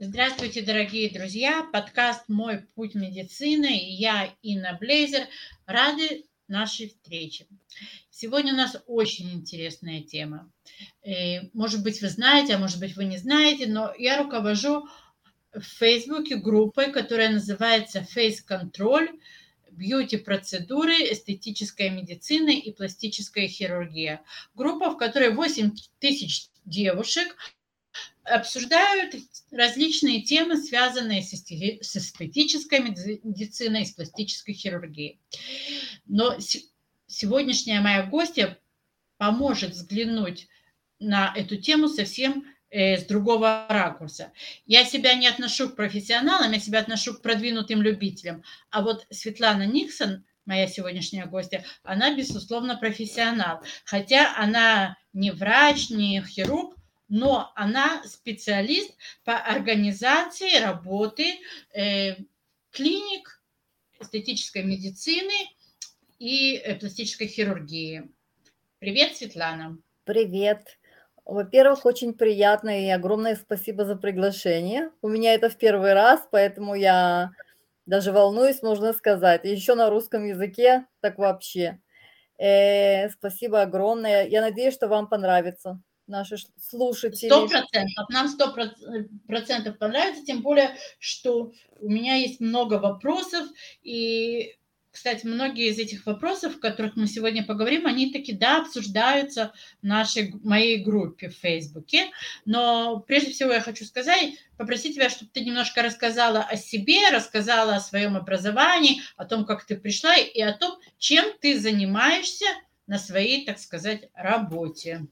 Здравствуйте, 0.00 0.62
дорогие 0.62 1.10
друзья! 1.10 1.68
Подкаст 1.72 2.28
«Мой 2.28 2.58
путь 2.76 2.94
медицины» 2.94 3.76
и 3.76 3.94
я, 3.94 4.32
Инна 4.42 4.78
Блейзер, 4.80 5.26
рады 5.66 6.24
нашей 6.46 6.90
встрече. 6.90 7.48
Сегодня 8.08 8.54
у 8.54 8.56
нас 8.56 8.80
очень 8.86 9.28
интересная 9.32 10.02
тема. 10.02 10.52
Э, 11.02 11.48
может 11.52 11.82
быть, 11.82 12.00
вы 12.00 12.10
знаете, 12.10 12.54
а 12.54 12.58
может 12.58 12.78
быть, 12.78 12.94
вы 12.94 13.06
не 13.06 13.18
знаете, 13.18 13.66
но 13.66 13.92
я 13.98 14.22
руковожу 14.22 14.86
в 15.52 15.62
Фейсбуке 15.62 16.36
группой, 16.36 16.92
которая 16.92 17.30
называется 17.30 18.06
Face 18.14 18.36
Control 18.48 19.08
бьюти-процедуры, 19.72 20.94
эстетическая 21.12 21.90
медицина 21.90 22.50
и 22.50 22.70
пластическая 22.72 23.48
хирургия. 23.48 24.22
Группа, 24.54 24.90
в 24.90 24.96
которой 24.96 25.34
8 25.34 25.72
тысяч 25.98 26.50
девушек 26.64 27.36
обсуждают 28.30 29.14
различные 29.50 30.22
темы, 30.22 30.56
связанные 30.56 31.22
с 31.22 31.34
эстетической 31.96 32.80
медициной 32.80 33.86
с 33.86 33.92
пластической 33.92 34.54
хирургией. 34.54 35.20
Но 36.06 36.36
сегодняшняя 37.06 37.80
моя 37.80 38.04
гостья 38.04 38.58
поможет 39.16 39.72
взглянуть 39.72 40.48
на 41.00 41.32
эту 41.34 41.56
тему 41.56 41.88
совсем 41.88 42.44
э, 42.70 42.96
с 42.98 43.04
другого 43.04 43.66
ракурса. 43.68 44.32
Я 44.66 44.84
себя 44.84 45.14
не 45.14 45.26
отношу 45.26 45.70
к 45.70 45.76
профессионалам, 45.76 46.52
я 46.52 46.60
себя 46.60 46.80
отношу 46.80 47.14
к 47.14 47.22
продвинутым 47.22 47.82
любителям. 47.82 48.42
А 48.70 48.82
вот 48.82 49.06
Светлана 49.10 49.66
Никсон, 49.66 50.24
моя 50.44 50.66
сегодняшняя 50.66 51.26
гостья, 51.26 51.64
она, 51.82 52.14
безусловно, 52.14 52.76
профессионал. 52.76 53.62
Хотя 53.84 54.36
она 54.36 54.96
не 55.12 55.30
врач, 55.30 55.90
не 55.90 56.22
хирург, 56.22 56.77
но 57.08 57.52
она 57.54 58.02
специалист 58.04 58.94
по 59.24 59.36
организации 59.36 60.60
работы 60.60 61.38
э, 61.72 62.16
клиник 62.70 63.42
эстетической 64.00 64.62
медицины 64.62 65.34
и 66.18 66.56
э, 66.56 66.74
пластической 66.76 67.26
хирургии. 67.26 68.10
Привет, 68.78 69.16
Светлана. 69.16 69.78
Привет. 70.04 70.78
Во-первых, 71.24 71.84
очень 71.84 72.14
приятно 72.14 72.86
и 72.86 72.88
огромное 72.88 73.36
спасибо 73.36 73.84
за 73.84 73.96
приглашение. 73.96 74.90
У 75.02 75.08
меня 75.08 75.34
это 75.34 75.50
в 75.50 75.58
первый 75.58 75.92
раз, 75.92 76.26
поэтому 76.30 76.74
я 76.74 77.32
даже 77.86 78.12
волнуюсь, 78.12 78.62
можно 78.62 78.92
сказать. 78.92 79.44
еще 79.44 79.74
на 79.74 79.90
русском 79.90 80.24
языке, 80.24 80.86
так 81.00 81.18
вообще. 81.18 81.80
Э, 82.38 83.08
спасибо 83.10 83.62
огромное. 83.62 84.26
Я 84.26 84.40
надеюсь, 84.42 84.74
что 84.74 84.88
вам 84.88 85.08
понравится 85.08 85.80
наши 86.08 86.36
слушатели. 86.60 87.28
Сто 87.28 87.46
процентов. 87.46 88.08
Нам 88.08 88.28
сто 88.28 88.54
процентов 89.26 89.78
понравится, 89.78 90.24
тем 90.24 90.42
более, 90.42 90.76
что 90.98 91.52
у 91.80 91.88
меня 91.88 92.16
есть 92.16 92.40
много 92.40 92.74
вопросов, 92.74 93.46
и 93.82 94.58
кстати, 94.90 95.26
многие 95.26 95.68
из 95.68 95.78
этих 95.78 96.06
вопросов, 96.06 96.56
о 96.56 96.60
которых 96.60 96.96
мы 96.96 97.06
сегодня 97.06 97.44
поговорим, 97.44 97.86
они 97.86 98.10
таки, 98.10 98.32
да, 98.32 98.62
обсуждаются 98.62 99.52
в 99.80 99.86
нашей, 99.86 100.34
моей 100.42 100.78
группе 100.82 101.28
в 101.28 101.36
Фейсбуке. 101.36 102.10
Но 102.44 102.98
прежде 103.06 103.30
всего 103.30 103.52
я 103.52 103.60
хочу 103.60 103.84
сказать, 103.84 104.32
попросить 104.56 104.96
тебя, 104.96 105.08
чтобы 105.08 105.30
ты 105.32 105.44
немножко 105.44 105.82
рассказала 105.82 106.40
о 106.40 106.56
себе, 106.56 107.10
рассказала 107.12 107.76
о 107.76 107.80
своем 107.80 108.16
образовании, 108.16 109.02
о 109.16 109.24
том, 109.24 109.44
как 109.44 109.64
ты 109.64 109.76
пришла 109.76 110.16
и 110.16 110.40
о 110.40 110.52
том, 110.52 110.78
чем 110.98 111.26
ты 111.40 111.60
занимаешься 111.60 112.46
на 112.88 112.98
своей, 112.98 113.44
так 113.44 113.60
сказать, 113.60 114.08
работе. 114.14 115.06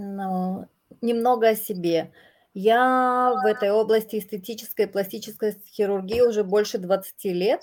Ну, 0.00 0.68
немного 1.00 1.48
о 1.48 1.54
себе. 1.56 2.12
Я 2.54 3.34
в 3.42 3.44
этой 3.44 3.72
области 3.72 4.20
эстетической 4.20 4.84
и 4.84 4.88
пластической 4.88 5.60
хирургии 5.66 6.20
уже 6.20 6.44
больше 6.44 6.78
20 6.78 7.24
лет. 7.24 7.62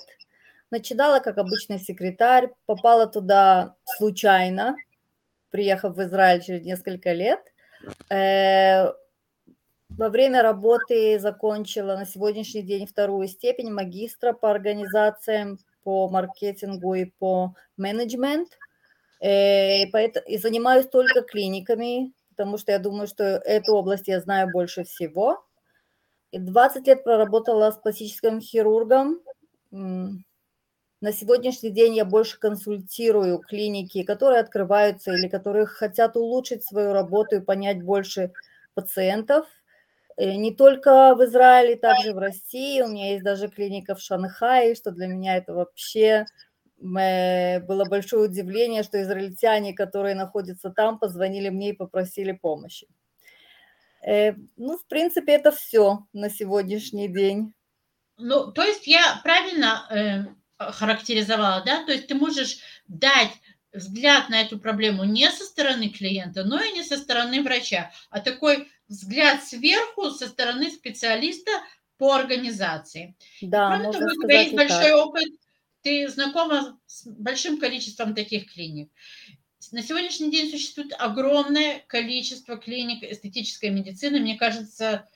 Начинала 0.70 1.20
как 1.20 1.38
обычный 1.38 1.78
секретарь, 1.78 2.50
попала 2.66 3.06
туда 3.06 3.74
случайно, 3.96 4.76
приехав 5.50 5.96
в 5.96 6.02
Израиль 6.02 6.42
через 6.42 6.62
несколько 6.62 7.14
лет. 7.14 7.40
Э, 8.10 8.92
во 9.88 10.10
время 10.10 10.42
работы 10.42 11.18
закончила 11.18 11.96
на 11.96 12.04
сегодняшний 12.04 12.62
день 12.62 12.86
вторую 12.86 13.28
степень 13.28 13.72
магистра 13.72 14.34
по 14.34 14.50
организациям, 14.50 15.58
по 15.84 16.10
маркетингу 16.10 16.92
и 16.96 17.06
по 17.06 17.54
менеджмент. 17.78 18.58
Э, 19.22 19.84
и 19.84 20.36
занимаюсь 20.36 20.86
только 20.86 21.22
клиниками, 21.22 22.12
потому 22.36 22.58
что 22.58 22.72
я 22.72 22.78
думаю, 22.78 23.06
что 23.06 23.24
эту 23.24 23.74
область 23.74 24.08
я 24.08 24.20
знаю 24.20 24.50
больше 24.52 24.84
всего. 24.84 25.44
И 26.32 26.38
20 26.38 26.86
лет 26.86 27.02
проработала 27.02 27.70
с 27.70 27.76
пластическим 27.76 28.40
хирургом. 28.40 29.20
На 29.70 31.12
сегодняшний 31.12 31.70
день 31.70 31.94
я 31.94 32.04
больше 32.04 32.38
консультирую 32.38 33.38
клиники, 33.38 34.02
которые 34.02 34.40
открываются 34.40 35.12
или 35.12 35.28
которые 35.28 35.66
хотят 35.66 36.16
улучшить 36.16 36.64
свою 36.64 36.92
работу 36.92 37.36
и 37.36 37.40
понять 37.40 37.82
больше 37.82 38.32
пациентов. 38.74 39.46
Э, 40.16 40.34
не 40.34 40.54
только 40.54 41.14
в 41.14 41.24
Израиле, 41.24 41.76
также 41.76 42.12
в 42.14 42.18
России. 42.18 42.80
У 42.82 42.88
меня 42.88 43.12
есть 43.12 43.24
даже 43.24 43.48
клиника 43.48 43.94
в 43.94 44.00
Шанхае, 44.00 44.74
что 44.74 44.90
для 44.90 45.06
меня 45.06 45.36
это 45.36 45.54
вообще 45.54 46.26
было 46.78 47.84
большое 47.84 48.28
удивление, 48.28 48.82
что 48.82 49.00
израильтяне, 49.02 49.74
которые 49.74 50.14
находятся 50.14 50.70
там, 50.70 50.98
позвонили 50.98 51.48
мне 51.48 51.70
и 51.70 51.76
попросили 51.76 52.32
помощи. 52.32 52.86
Э, 54.06 54.34
ну, 54.56 54.78
в 54.78 54.86
принципе, 54.86 55.32
это 55.32 55.50
все 55.50 56.06
на 56.12 56.30
сегодняшний 56.30 57.08
день. 57.08 57.54
Ну, 58.18 58.52
то 58.52 58.62
есть 58.62 58.86
я 58.86 59.20
правильно 59.22 59.86
э, 59.90 60.70
характеризовала, 60.72 61.62
да? 61.64 61.84
То 61.84 61.92
есть 61.92 62.06
ты 62.06 62.14
можешь 62.14 62.58
дать 62.86 63.32
взгляд 63.72 64.30
на 64.30 64.40
эту 64.40 64.58
проблему 64.58 65.04
не 65.04 65.30
со 65.30 65.44
стороны 65.44 65.90
клиента, 65.90 66.44
но 66.44 66.60
и 66.60 66.72
не 66.72 66.82
со 66.82 66.96
стороны 66.96 67.42
врача, 67.42 67.90
а 68.10 68.20
такой 68.20 68.68
взгляд 68.88 69.44
сверху 69.44 70.10
со 70.10 70.28
стороны 70.28 70.70
специалиста 70.70 71.50
по 71.98 72.14
организации. 72.14 73.16
Да, 73.42 73.68
Кроме 73.68 73.92
того, 73.92 74.06
у 74.06 74.22
тебя 74.22 74.40
есть 74.42 74.54
большой 74.54 74.90
так. 74.90 75.06
опыт 75.06 75.28
ты 75.86 76.08
знакома 76.08 76.80
с 76.86 77.06
большим 77.06 77.60
количеством 77.60 78.12
таких 78.12 78.52
клиник. 78.52 78.90
На 79.70 79.84
сегодняшний 79.84 80.32
день 80.32 80.50
существует 80.50 80.92
огромное 80.98 81.84
количество 81.86 82.56
клиник 82.56 83.04
эстетической 83.04 83.70
медицины. 83.70 84.18
Мне 84.18 84.36
кажется, 84.36 85.08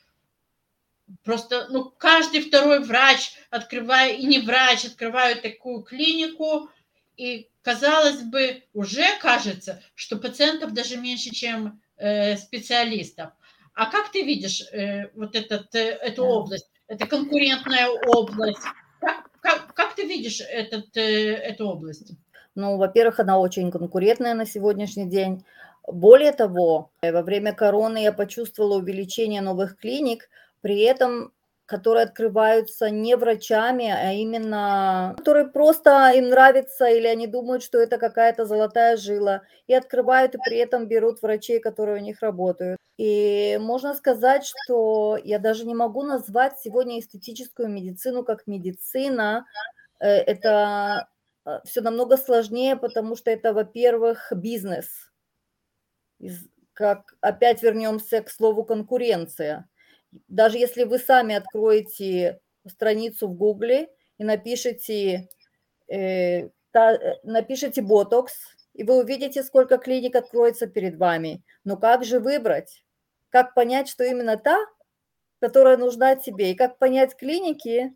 просто 1.24 1.66
ну, 1.70 1.90
каждый 1.90 2.42
второй 2.42 2.84
врач, 2.84 3.32
открывая, 3.50 4.12
и 4.12 4.24
не 4.26 4.38
врач, 4.38 4.84
открывают 4.84 5.42
такую 5.42 5.82
клинику, 5.82 6.70
и, 7.16 7.48
казалось 7.62 8.22
бы, 8.22 8.62
уже 8.72 9.18
кажется, 9.18 9.82
что 9.96 10.18
пациентов 10.18 10.72
даже 10.72 10.98
меньше, 10.98 11.30
чем 11.30 11.82
э, 11.96 12.36
специалистов. 12.36 13.32
А 13.74 13.86
как 13.86 14.12
ты 14.12 14.22
видишь 14.22 14.62
э, 14.70 15.10
вот 15.16 15.34
этот, 15.34 15.74
э, 15.74 15.98
эту 16.00 16.22
область? 16.22 16.70
Это 16.86 17.08
конкурентная 17.08 17.88
область, 17.88 18.66
ты 20.00 20.06
видишь 20.06 20.40
этот, 20.40 20.96
э, 20.96 21.34
эту 21.34 21.68
область? 21.68 22.12
Ну, 22.54 22.76
во-первых, 22.76 23.20
она 23.20 23.38
очень 23.38 23.70
конкурентная 23.70 24.34
на 24.34 24.46
сегодняшний 24.46 25.08
день. 25.08 25.44
Более 25.86 26.32
того, 26.32 26.90
во 27.02 27.22
время 27.22 27.52
короны 27.54 28.02
я 28.02 28.12
почувствовала 28.12 28.78
увеличение 28.78 29.40
новых 29.40 29.76
клиник, 29.76 30.28
при 30.60 30.80
этом 30.80 31.32
которые 31.70 32.02
открываются 32.02 32.90
не 32.90 33.16
врачами, 33.16 33.88
а 33.88 34.12
именно, 34.12 35.14
которые 35.18 35.46
просто 35.46 36.10
им 36.16 36.28
нравится 36.28 36.86
или 36.86 37.06
они 37.06 37.28
думают, 37.28 37.62
что 37.62 37.78
это 37.78 37.96
какая-то 37.96 38.44
золотая 38.44 38.96
жила, 38.96 39.42
и 39.68 39.74
открывают, 39.74 40.34
и 40.34 40.38
при 40.44 40.56
этом 40.56 40.88
берут 40.88 41.22
врачей, 41.22 41.60
которые 41.60 42.02
у 42.02 42.04
них 42.04 42.22
работают. 42.22 42.76
И 42.96 43.56
можно 43.60 43.94
сказать, 43.94 44.44
что 44.44 45.16
я 45.22 45.38
даже 45.38 45.64
не 45.64 45.76
могу 45.76 46.02
назвать 46.02 46.58
сегодня 46.58 46.98
эстетическую 46.98 47.68
медицину 47.68 48.24
как 48.24 48.48
медицина. 48.48 49.46
Э, 50.00 50.08
это 50.08 51.08
э, 51.46 51.60
все 51.64 51.80
намного 51.80 52.16
сложнее, 52.16 52.76
потому 52.76 53.16
что 53.16 53.30
это, 53.30 53.52
во-первых, 53.52 54.32
бизнес. 54.34 54.88
Как 56.72 57.14
опять 57.20 57.62
вернемся 57.62 58.22
к 58.22 58.30
слову 58.30 58.64
конкуренция 58.64 59.68
даже 60.28 60.58
если 60.58 60.84
вы 60.84 60.98
сами 60.98 61.34
откроете 61.34 62.40
страницу 62.66 63.28
в 63.28 63.34
Гугле 63.34 63.88
и 64.18 64.24
напишите, 64.24 65.28
э, 65.88 66.48
та, 66.72 66.92
э, 66.92 67.20
напишите 67.22 67.82
ботокс, 67.82 68.34
и 68.74 68.84
вы 68.84 68.98
увидите, 68.98 69.42
сколько 69.42 69.78
клиник 69.78 70.16
откроется 70.16 70.66
перед 70.66 70.96
вами. 70.96 71.42
Но 71.64 71.76
как 71.76 72.04
же 72.04 72.20
выбрать? 72.20 72.84
Как 73.28 73.54
понять, 73.54 73.88
что 73.88 74.04
именно 74.04 74.36
та, 74.36 74.58
которая 75.40 75.76
нужна 75.76 76.16
тебе? 76.16 76.52
И 76.52 76.54
как 76.54 76.78
понять 76.78 77.16
клиники, 77.16 77.94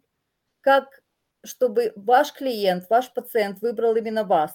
как, 0.60 1.02
чтобы 1.44 1.93
ваш 1.96 2.32
клиент, 2.32 2.87
ваш 2.91 3.12
пациент 3.12 3.61
выбрал 3.61 3.96
именно 3.96 4.25
вас? 4.25 4.52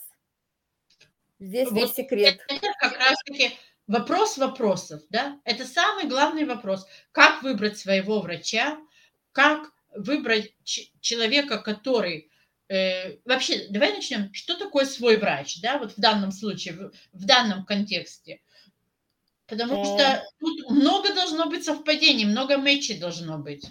Здесь 1.40 1.70
вот 1.70 1.82
весь 1.82 1.94
секрет. 1.94 2.42
Как 2.80 2.98
раз-таки 2.98 3.52
вопрос 3.88 4.38
вопросов, 4.38 5.02
да, 5.10 5.40
это 5.46 5.66
самый 5.66 6.06
главный 6.06 6.46
вопрос. 6.46 6.86
Как 7.12 7.42
выбрать 7.44 7.78
своего 7.78 8.20
врача, 8.20 8.78
как 9.32 9.72
выбрать 9.96 10.54
человека, 10.64 11.58
который 11.60 12.30
э, 12.68 13.18
вообще, 13.26 13.68
давай 13.70 13.94
начнем, 13.94 14.34
что 14.34 14.58
такое 14.58 14.86
свой 14.86 15.18
врач, 15.18 15.62
да, 15.62 15.78
вот 15.78 15.94
в 15.94 16.00
данном 16.00 16.32
случае, 16.32 16.74
в, 16.76 16.92
в 17.14 17.26
данном 17.26 17.66
контексте. 17.66 18.42
Потому 19.48 19.84
что 19.84 20.24
тут 20.40 20.70
много 20.70 21.14
должно 21.14 21.48
быть 21.48 21.66
совпадений, 21.66 22.26
много 22.26 22.58
матчей 22.58 23.00
должно 23.00 23.40
быть. 23.40 23.66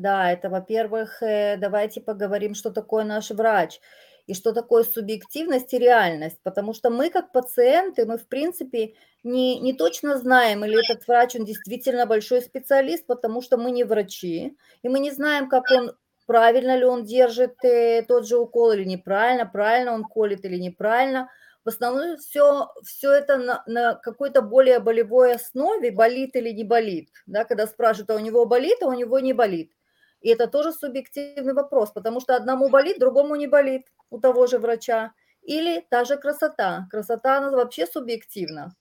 Да, 0.00 0.32
это, 0.32 0.48
во-первых, 0.48 1.22
э, 1.22 1.58
давайте 1.58 2.00
поговорим, 2.00 2.54
что 2.54 2.70
такое 2.70 3.04
наш 3.04 3.30
врач 3.30 3.80
и 4.26 4.32
что 4.34 4.52
такое 4.52 4.82
субъективность 4.84 5.74
и 5.74 5.78
реальность, 5.78 6.38
потому 6.42 6.72
что 6.72 6.88
мы 6.88 7.10
как 7.10 7.32
пациенты, 7.32 8.06
мы 8.06 8.16
в 8.16 8.26
принципе 8.26 8.94
не, 9.24 9.60
не 9.60 9.74
точно 9.74 10.16
знаем, 10.16 10.64
или 10.64 10.78
этот 10.82 11.06
врач, 11.06 11.36
он 11.36 11.44
действительно 11.44 12.06
большой 12.06 12.40
специалист, 12.40 13.06
потому 13.06 13.42
что 13.42 13.58
мы 13.58 13.72
не 13.72 13.84
врачи, 13.84 14.56
и 14.82 14.88
мы 14.88 15.00
не 15.00 15.10
знаем, 15.10 15.50
как 15.50 15.64
он, 15.70 15.92
правильно 16.26 16.76
ли 16.78 16.84
он 16.86 17.04
держит 17.04 17.62
э, 17.62 18.02
тот 18.08 18.26
же 18.26 18.38
укол 18.38 18.72
или 18.72 18.84
неправильно, 18.84 19.44
правильно 19.44 19.92
он 19.92 20.04
колет 20.04 20.46
или 20.46 20.56
неправильно. 20.56 21.28
В 21.62 21.68
основном 21.68 22.16
все, 22.16 22.68
все 22.82 23.12
это 23.12 23.36
на, 23.36 23.62
на 23.66 23.94
какой-то 23.96 24.40
более 24.40 24.78
болевой 24.78 25.34
основе, 25.34 25.90
болит 25.90 26.34
или 26.36 26.52
не 26.52 26.64
болит. 26.64 27.10
Да, 27.26 27.44
когда 27.44 27.66
спрашивают, 27.66 28.10
а 28.10 28.14
у 28.14 28.18
него 28.18 28.46
болит, 28.46 28.78
а 28.82 28.86
у 28.86 28.94
него 28.94 29.18
не 29.18 29.34
болит. 29.34 29.72
И 30.20 30.28
это 30.28 30.46
тоже 30.46 30.72
субъективный 30.72 31.54
вопрос, 31.54 31.90
потому 31.92 32.20
что 32.20 32.36
одному 32.36 32.68
болит, 32.68 32.98
другому 32.98 33.36
не 33.36 33.46
болит 33.46 33.86
у 34.10 34.20
того 34.20 34.46
же 34.46 34.58
врача. 34.58 35.12
Или 35.42 35.86
та 35.90 36.04
же 36.04 36.16
красота. 36.16 36.86
Красота, 36.90 37.38
она 37.38 37.50
вообще 37.50 37.86
субъективна. 37.86 38.74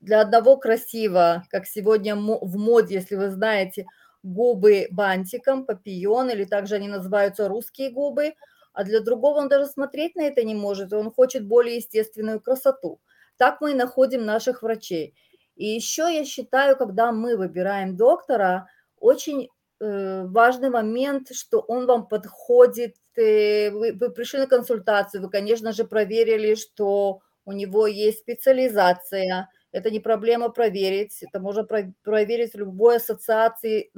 Для 0.00 0.20
одного 0.20 0.56
красиво, 0.56 1.44
как 1.50 1.66
сегодня 1.66 2.16
в 2.16 2.56
моде, 2.56 2.94
если 2.96 3.16
вы 3.16 3.30
знаете, 3.30 3.86
губы 4.22 4.88
бантиком, 4.90 5.66
папион, 5.66 6.30
или 6.30 6.44
также 6.44 6.76
они 6.76 6.88
называются 6.88 7.48
русские 7.48 7.90
губы, 7.90 8.34
а 8.72 8.84
для 8.84 9.00
другого 9.00 9.38
он 9.38 9.48
даже 9.48 9.66
смотреть 9.66 10.16
на 10.16 10.22
это 10.22 10.42
не 10.44 10.54
может, 10.54 10.92
он 10.92 11.10
хочет 11.12 11.46
более 11.46 11.76
естественную 11.76 12.40
красоту. 12.40 13.00
Так 13.36 13.60
мы 13.60 13.72
и 13.72 13.74
находим 13.74 14.24
наших 14.24 14.62
врачей. 14.62 15.14
И 15.56 15.66
еще 15.66 16.02
я 16.12 16.24
считаю, 16.24 16.76
когда 16.76 17.12
мы 17.12 17.36
выбираем 17.36 17.96
доктора, 17.96 18.68
очень 18.98 19.48
важный 19.82 20.70
момент, 20.70 21.28
что 21.32 21.60
он 21.60 21.86
вам 21.86 22.06
подходит. 22.06 22.96
Э, 23.16 23.70
вы, 23.70 23.92
вы 23.92 24.10
пришли 24.10 24.40
на 24.40 24.46
консультацию, 24.46 25.22
вы, 25.22 25.30
конечно 25.30 25.72
же, 25.72 25.84
проверили, 25.84 26.54
что 26.54 27.20
у 27.44 27.52
него 27.52 27.86
есть 27.86 28.20
специализация. 28.20 29.48
Это 29.72 29.90
не 29.90 30.00
проблема 30.00 30.50
проверить, 30.50 31.22
это 31.22 31.40
можно 31.40 31.64
проверить 32.02 32.52
в 32.52 32.58
любой 32.58 32.96
ассоциации, 32.96 33.90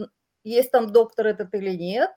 есть 0.44 0.70
там 0.70 0.92
доктор 0.92 1.26
этот 1.26 1.54
или 1.54 1.75
нет. 1.75 2.10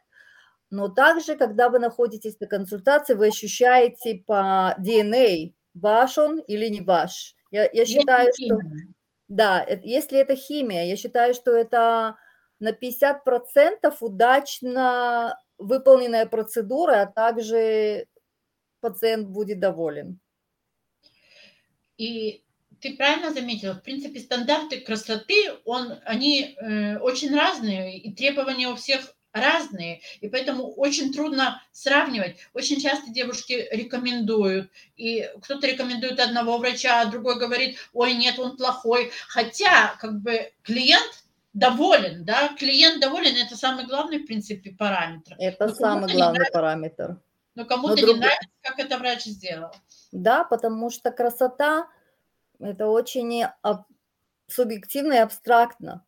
Но 0.69 0.89
также, 0.89 1.35
когда 1.35 1.69
вы 1.69 1.79
находитесь 1.79 2.39
на 2.39 2.47
консультации, 2.47 3.15
вы 3.15 3.27
ощущаете 3.27 4.23
по 4.25 4.75
DNA, 4.79 5.53
ваш 5.73 6.17
он 6.17 6.39
или 6.39 6.67
не 6.67 6.81
ваш. 6.81 7.35
Я, 7.51 7.69
я 7.71 7.85
считаю, 7.85 8.31
что... 8.33 8.59
Да, 9.27 9.65
если 9.83 10.19
это 10.19 10.35
химия, 10.35 10.85
я 10.85 10.95
считаю, 10.95 11.33
что 11.33 11.51
это 11.51 12.17
на 12.59 12.71
50% 12.71 13.95
удачно 13.99 15.39
выполненная 15.57 16.25
процедура, 16.25 17.01
а 17.01 17.05
также 17.05 18.07
пациент 18.79 19.27
будет 19.27 19.59
доволен. 19.59 20.19
И 21.97 22.43
ты 22.79 22.95
правильно 22.95 23.33
заметила, 23.33 23.73
в 23.73 23.81
принципе, 23.81 24.19
стандарты 24.19 24.81
красоты, 24.81 25.51
он, 25.65 25.99
они 26.05 26.55
э, 26.55 26.97
очень 26.99 27.35
разные, 27.35 27.97
и 27.97 28.13
требования 28.13 28.67
у 28.69 28.75
всех 28.75 29.15
разные, 29.31 30.01
и 30.21 30.29
поэтому 30.29 30.71
очень 30.73 31.13
трудно 31.13 31.61
сравнивать. 31.71 32.37
Очень 32.53 32.79
часто 32.79 33.11
девушки 33.11 33.67
рекомендуют, 33.71 34.71
и 34.95 35.29
кто-то 35.41 35.67
рекомендует 35.67 36.19
одного 36.19 36.57
врача, 36.57 37.01
а 37.01 37.05
другой 37.05 37.39
говорит, 37.39 37.77
ой, 37.93 38.13
нет, 38.13 38.39
он 38.39 38.57
плохой. 38.57 39.11
Хотя, 39.27 39.95
как 39.99 40.21
бы, 40.21 40.51
клиент 40.63 41.26
доволен, 41.57 42.23
да, 42.23 42.49
клиент 42.57 43.01
доволен, 43.01 43.35
это 43.35 43.57
самый 43.57 43.85
главный, 43.85 44.19
в 44.19 44.27
принципе, 44.27 44.71
параметр. 44.71 45.35
Это 45.39 45.67
но 45.67 45.73
самый 45.73 46.13
главный 46.13 46.39
нравится, 46.39 46.53
параметр. 46.53 47.21
Но 47.55 47.65
кому-то 47.65 47.95
но 47.95 48.01
друг... 48.01 48.15
не 48.15 48.19
нравится, 48.21 48.49
как 48.61 48.79
это 48.79 48.97
врач 48.97 49.23
сделал. 49.23 49.71
Да, 50.11 50.43
потому 50.43 50.91
что 50.91 51.11
красота– 51.11 51.87
это 52.59 52.87
очень 52.87 53.45
субъективно 54.47 55.13
и 55.13 55.17
абстрактно. 55.17 56.05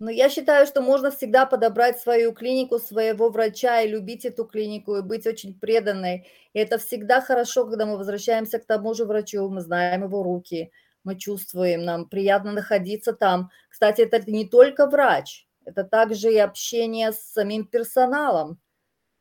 Но 0.00 0.10
я 0.10 0.28
считаю, 0.28 0.66
что 0.66 0.80
можно 0.80 1.10
всегда 1.10 1.44
подобрать 1.44 1.98
свою 1.98 2.32
клинику, 2.32 2.78
своего 2.78 3.30
врача 3.30 3.80
и 3.80 3.88
любить 3.88 4.24
эту 4.24 4.44
клинику, 4.44 4.96
и 4.96 5.02
быть 5.02 5.26
очень 5.26 5.58
преданной. 5.58 6.28
И 6.52 6.58
это 6.58 6.78
всегда 6.78 7.20
хорошо, 7.20 7.64
когда 7.64 7.84
мы 7.84 7.96
возвращаемся 7.96 8.60
к 8.60 8.66
тому 8.66 8.94
же 8.94 9.06
врачу, 9.06 9.48
мы 9.48 9.60
знаем 9.60 10.04
его 10.04 10.22
руки, 10.22 10.70
мы 11.08 11.16
чувствуем, 11.16 11.84
нам 11.84 12.08
приятно 12.08 12.52
находиться 12.52 13.12
там. 13.12 13.50
Кстати, 13.70 14.02
это 14.02 14.30
не 14.30 14.46
только 14.46 14.86
врач, 14.86 15.48
это 15.64 15.84
также 15.84 16.32
и 16.32 16.38
общение 16.38 17.12
с 17.12 17.20
самим 17.32 17.66
персоналом, 17.66 18.60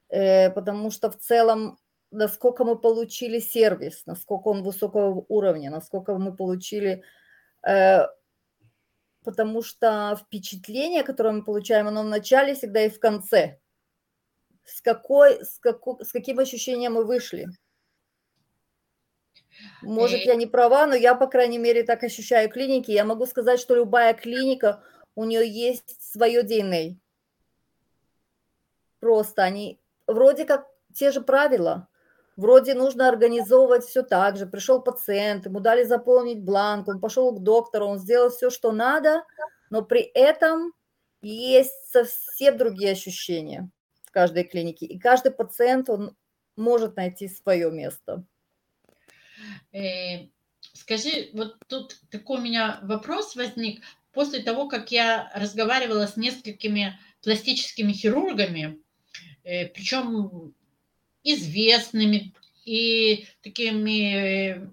э, 0.09 0.49
потому 0.51 0.91
что 0.91 1.09
в 1.09 1.17
целом, 1.17 1.77
насколько 2.11 2.65
мы 2.65 2.77
получили 2.77 3.39
сервис, 3.39 4.03
насколько 4.05 4.49
он 4.49 4.63
высокого 4.63 5.25
уровня, 5.29 5.71
насколько 5.71 6.17
мы 6.17 6.35
получили, 6.35 7.03
э, 7.67 8.07
потому 9.23 9.63
что 9.63 10.17
впечатление, 10.21 11.03
которое 11.03 11.31
мы 11.31 11.43
получаем, 11.43 11.87
оно 11.87 12.03
в 12.03 12.09
начале 12.09 12.53
всегда 12.53 12.81
и 12.81 12.89
в 12.89 12.99
конце. 12.99 13.59
С, 14.65 14.81
какой, 14.81 15.45
с, 15.45 15.59
какой, 15.59 16.03
с 16.03 16.11
каким 16.11 16.39
ощущением 16.39 16.93
мы 16.95 17.05
вышли– 17.05 17.47
может, 19.81 20.21
я 20.21 20.35
не 20.35 20.45
права, 20.45 20.85
но 20.85 20.95
я, 20.95 21.15
по 21.15 21.27
крайней 21.27 21.57
мере, 21.57 21.83
так 21.83 22.03
ощущаю 22.03 22.49
клиники. 22.49 22.91
Я 22.91 23.05
могу 23.05 23.25
сказать, 23.25 23.59
что 23.59 23.75
любая 23.75 24.13
клиника, 24.13 24.83
у 25.15 25.23
нее 25.23 25.47
есть 25.47 26.01
свое 26.01 26.43
DNA. 26.43 26.95
Просто 28.99 29.43
они 29.43 29.79
вроде 30.07 30.45
как 30.45 30.67
те 30.93 31.11
же 31.11 31.21
правила. 31.21 31.87
Вроде 32.35 32.75
нужно 32.75 33.09
организовывать 33.09 33.83
все 33.83 34.03
так 34.03 34.37
же. 34.37 34.45
Пришел 34.45 34.81
пациент, 34.81 35.45
ему 35.45 35.59
дали 35.59 35.83
заполнить 35.83 36.43
бланк, 36.43 36.87
он 36.87 36.99
пошел 36.99 37.31
к 37.31 37.41
доктору, 37.41 37.87
он 37.87 37.97
сделал 37.97 38.29
все, 38.29 38.51
что 38.51 38.71
надо, 38.71 39.23
но 39.71 39.81
при 39.81 40.01
этом 40.01 40.73
есть 41.21 41.91
совсем 41.91 42.57
другие 42.57 42.91
ощущения 42.91 43.69
в 44.03 44.11
каждой 44.11 44.43
клинике. 44.43 44.85
И 44.85 44.99
каждый 44.99 45.31
пациент, 45.31 45.89
он 45.89 46.15
может 46.55 46.95
найти 46.95 47.27
свое 47.27 47.71
место. 47.71 48.23
Э, 49.71 50.27
скажи, 50.73 51.29
вот 51.33 51.55
тут 51.67 51.97
такой 52.09 52.39
у 52.39 52.41
меня 52.41 52.79
вопрос 52.83 53.35
возник. 53.35 53.81
После 54.13 54.39
того, 54.39 54.67
как 54.67 54.91
я 54.91 55.31
разговаривала 55.35 56.07
с 56.07 56.17
несколькими 56.17 56.99
пластическими 57.21 57.93
хирургами, 57.93 58.79
э, 59.43 59.67
причем 59.67 60.53
известными 61.23 62.33
и 62.65 63.25
такими 63.41 64.55
э, 64.55 64.67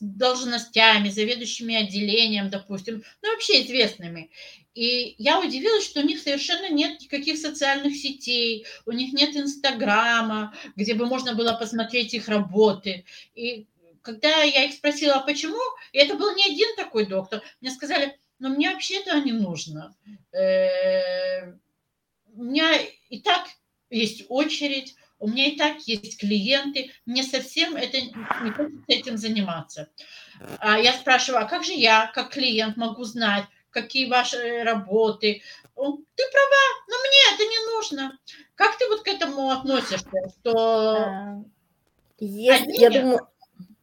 должностями, 0.00 1.08
заведующими 1.08 1.76
отделением, 1.76 2.50
допустим, 2.50 3.04
ну 3.22 3.30
вообще 3.30 3.64
известными. 3.64 4.30
И 4.74 5.14
я 5.18 5.40
удивилась, 5.40 5.84
что 5.84 6.00
у 6.00 6.04
них 6.04 6.20
совершенно 6.20 6.68
нет 6.72 7.00
никаких 7.00 7.38
социальных 7.38 7.96
сетей, 7.96 8.66
у 8.86 8.92
них 8.92 9.12
нет 9.12 9.36
Инстаграма, 9.36 10.54
где 10.76 10.94
бы 10.94 11.06
можно 11.06 11.34
было 11.34 11.52
посмотреть 11.52 12.14
их 12.14 12.28
работы. 12.28 13.04
И 13.34 13.66
когда 14.02 14.42
я 14.42 14.64
их 14.64 14.74
спросила, 14.74 15.14
а 15.14 15.20
почему, 15.20 15.60
и 15.92 15.98
это 15.98 16.14
был 16.14 16.34
не 16.34 16.44
один 16.44 16.76
такой 16.76 17.06
доктор, 17.06 17.42
мне 17.60 17.70
сказали, 17.70 18.18
но 18.38 18.48
мне 18.48 18.70
вообще 18.70 19.00
это 19.00 19.20
не 19.20 19.32
нужно. 19.32 19.94
Э, 20.32 21.52
у 22.34 22.44
меня 22.44 22.78
и 23.08 23.20
так 23.20 23.48
есть 23.90 24.24
очередь, 24.28 24.94
у 25.18 25.28
меня 25.28 25.46
и 25.46 25.56
так 25.56 25.78
есть 25.86 26.20
клиенты, 26.20 26.92
мне 27.06 27.22
совсем 27.22 27.76
это 27.76 28.00
не 28.00 28.50
хочется 28.52 28.84
этим 28.86 29.16
заниматься. 29.16 29.88
А 30.58 30.78
я 30.78 30.92
спрашиваю, 30.92 31.42
а 31.42 31.48
как 31.48 31.64
же 31.64 31.72
я, 31.72 32.10
как 32.14 32.30
клиент, 32.30 32.76
могу 32.76 33.04
знать, 33.04 33.44
какие 33.70 34.08
ваши 34.08 34.62
работы? 34.62 35.42
Он, 35.74 36.04
ты 36.14 36.24
права, 36.30 36.64
но 36.88 36.96
мне 36.96 37.34
это 37.34 37.44
не 37.44 37.74
нужно. 37.74 38.18
Как 38.54 38.78
ты 38.78 38.88
вот 38.88 39.02
к 39.02 39.08
этому 39.08 39.50
относишься, 39.50 40.10
что... 40.40 40.96
А, 40.96 41.44
есть, 42.18 42.62
Одни... 42.62 42.78
я 42.78 42.90
думаю, 42.90 43.28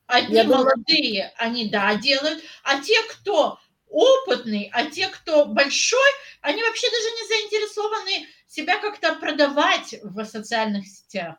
Одни 0.08 0.36
Я 0.36 0.44
молодые, 0.44 0.84
думаю... 0.86 1.32
они, 1.38 1.70
да, 1.70 1.96
делают, 1.96 2.44
а 2.64 2.82
те, 2.82 2.96
кто 3.10 3.58
опытный, 3.90 4.70
а 4.74 4.86
те, 4.90 5.08
кто 5.08 5.46
большой, 5.46 6.10
они 6.42 6.62
вообще 6.62 6.88
даже 6.88 7.10
не 7.16 7.28
заинтересованы 7.28 8.28
себя 8.48 8.80
как-то 8.80 9.16
продавать 9.16 9.96
в 10.04 10.24
социальных 10.26 10.88
сетях. 10.88 11.38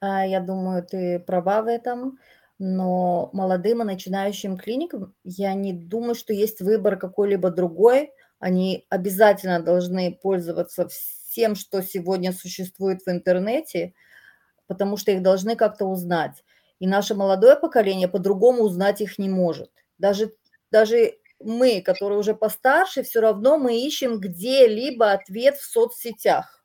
А, 0.00 0.26
я 0.26 0.40
думаю, 0.40 0.84
ты 0.84 1.18
права 1.18 1.62
в 1.62 1.66
этом. 1.66 2.18
Но 2.58 3.30
молодым 3.32 3.82
и 3.82 3.84
начинающим 3.84 4.56
клиникам 4.56 5.12
я 5.24 5.54
не 5.54 5.72
думаю, 5.72 6.14
что 6.14 6.32
есть 6.32 6.60
выбор 6.60 6.96
какой-либо 6.96 7.50
другой. 7.50 8.12
Они 8.38 8.86
обязательно 8.90 9.60
должны 9.60 10.14
пользоваться 10.14 10.86
всем, 10.88 11.56
что 11.56 11.82
сегодня 11.82 12.32
существует 12.32 13.02
в 13.04 13.10
интернете, 13.10 13.94
потому 14.68 14.96
что 14.96 15.10
их 15.10 15.22
должны 15.22 15.56
как-то 15.56 15.86
узнать. 15.86 16.44
И 16.84 16.86
наше 16.86 17.14
молодое 17.14 17.56
поколение 17.56 18.08
по-другому 18.08 18.62
узнать 18.64 19.00
их 19.00 19.18
не 19.18 19.30
может. 19.30 19.70
Даже, 19.96 20.34
даже 20.70 21.14
мы, 21.40 21.80
которые 21.80 22.18
уже 22.18 22.34
постарше, 22.34 23.02
все 23.02 23.20
равно 23.20 23.56
мы 23.56 23.80
ищем 23.80 24.20
где-либо 24.20 25.12
ответ 25.12 25.56
в 25.56 25.64
соцсетях. 25.64 26.62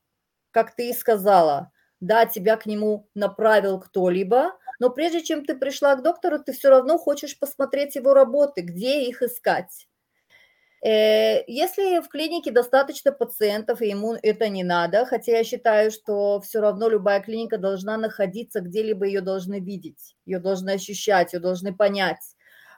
Как 0.51 0.75
ты 0.75 0.89
и 0.89 0.93
сказала, 0.93 1.71
да, 2.01 2.25
тебя 2.25 2.57
к 2.57 2.65
нему 2.65 3.07
направил 3.15 3.79
кто-либо, 3.79 4.51
но 4.81 4.89
прежде 4.89 5.23
чем 5.23 5.45
ты 5.45 5.55
пришла 5.55 5.95
к 5.95 6.03
доктору, 6.03 6.39
ты 6.39 6.51
все 6.51 6.67
равно 6.67 6.97
хочешь 6.97 7.39
посмотреть 7.39 7.95
его 7.95 8.13
работы, 8.13 8.59
где 8.59 9.03
их 9.03 9.21
искать. 9.21 9.87
Э, 10.81 11.43
если 11.47 11.99
в 12.01 12.07
клинике 12.07 12.51
достаточно 12.51 13.11
пациентов, 13.11 13.81
и 13.81 13.89
ему 13.89 14.15
это 14.21 14.47
не 14.47 14.63
надо, 14.63 15.05
хотя 15.05 15.37
я 15.37 15.43
считаю, 15.43 15.91
что 15.91 16.39
все 16.41 16.61
равно 16.61 16.87
любая 16.87 17.21
клиника 17.21 17.57
должна 17.57 17.97
находиться 17.97 18.61
где-либо, 18.61 19.05
ее 19.05 19.21
должны 19.21 19.59
видеть, 19.59 20.15
ее 20.25 20.39
должны 20.39 20.71
ощущать, 20.71 21.33
ее 21.33 21.39
должны 21.39 21.75
понять, 21.75 22.35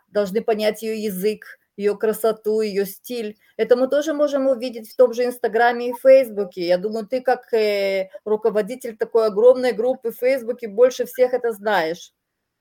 должны 0.08 0.41
понять 0.41 0.81
ее 0.81 1.03
язык, 1.03 1.60
ее 1.77 1.96
красоту, 1.96 2.62
ее 2.62 2.86
стиль. 2.86 3.38
Это 3.55 3.75
мы 3.75 3.88
тоже 3.88 4.13
можем 4.13 4.48
увидеть 4.48 4.91
в 4.91 4.96
том 4.96 5.13
же 5.13 5.25
Инстаграме 5.25 5.89
и 5.89 5.93
Фейсбуке. 5.93 6.65
Я 6.65 6.77
думаю, 6.77 7.08
ты 7.08 7.22
как 7.22 7.53
э, 7.53 8.10
руководитель 8.25 8.98
такой 8.98 9.27
огромной 9.27 9.74
группы 9.74 10.12
в 10.12 10.17
Фейсбуке 10.17 10.67
больше 10.67 11.05
всех 11.05 11.34
это 11.34 11.51
знаешь. 11.51 12.13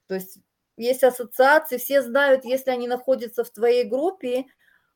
То 0.07 0.15
есть 0.17 0.39
есть 0.77 1.03
ассоциации, 1.03 1.79
все 1.79 2.03
знают, 2.03 2.45
если 2.45 2.71
они 2.71 2.89
находятся 2.89 3.45
в 3.45 3.51
твоей 3.51 3.85
группе, 3.85 4.45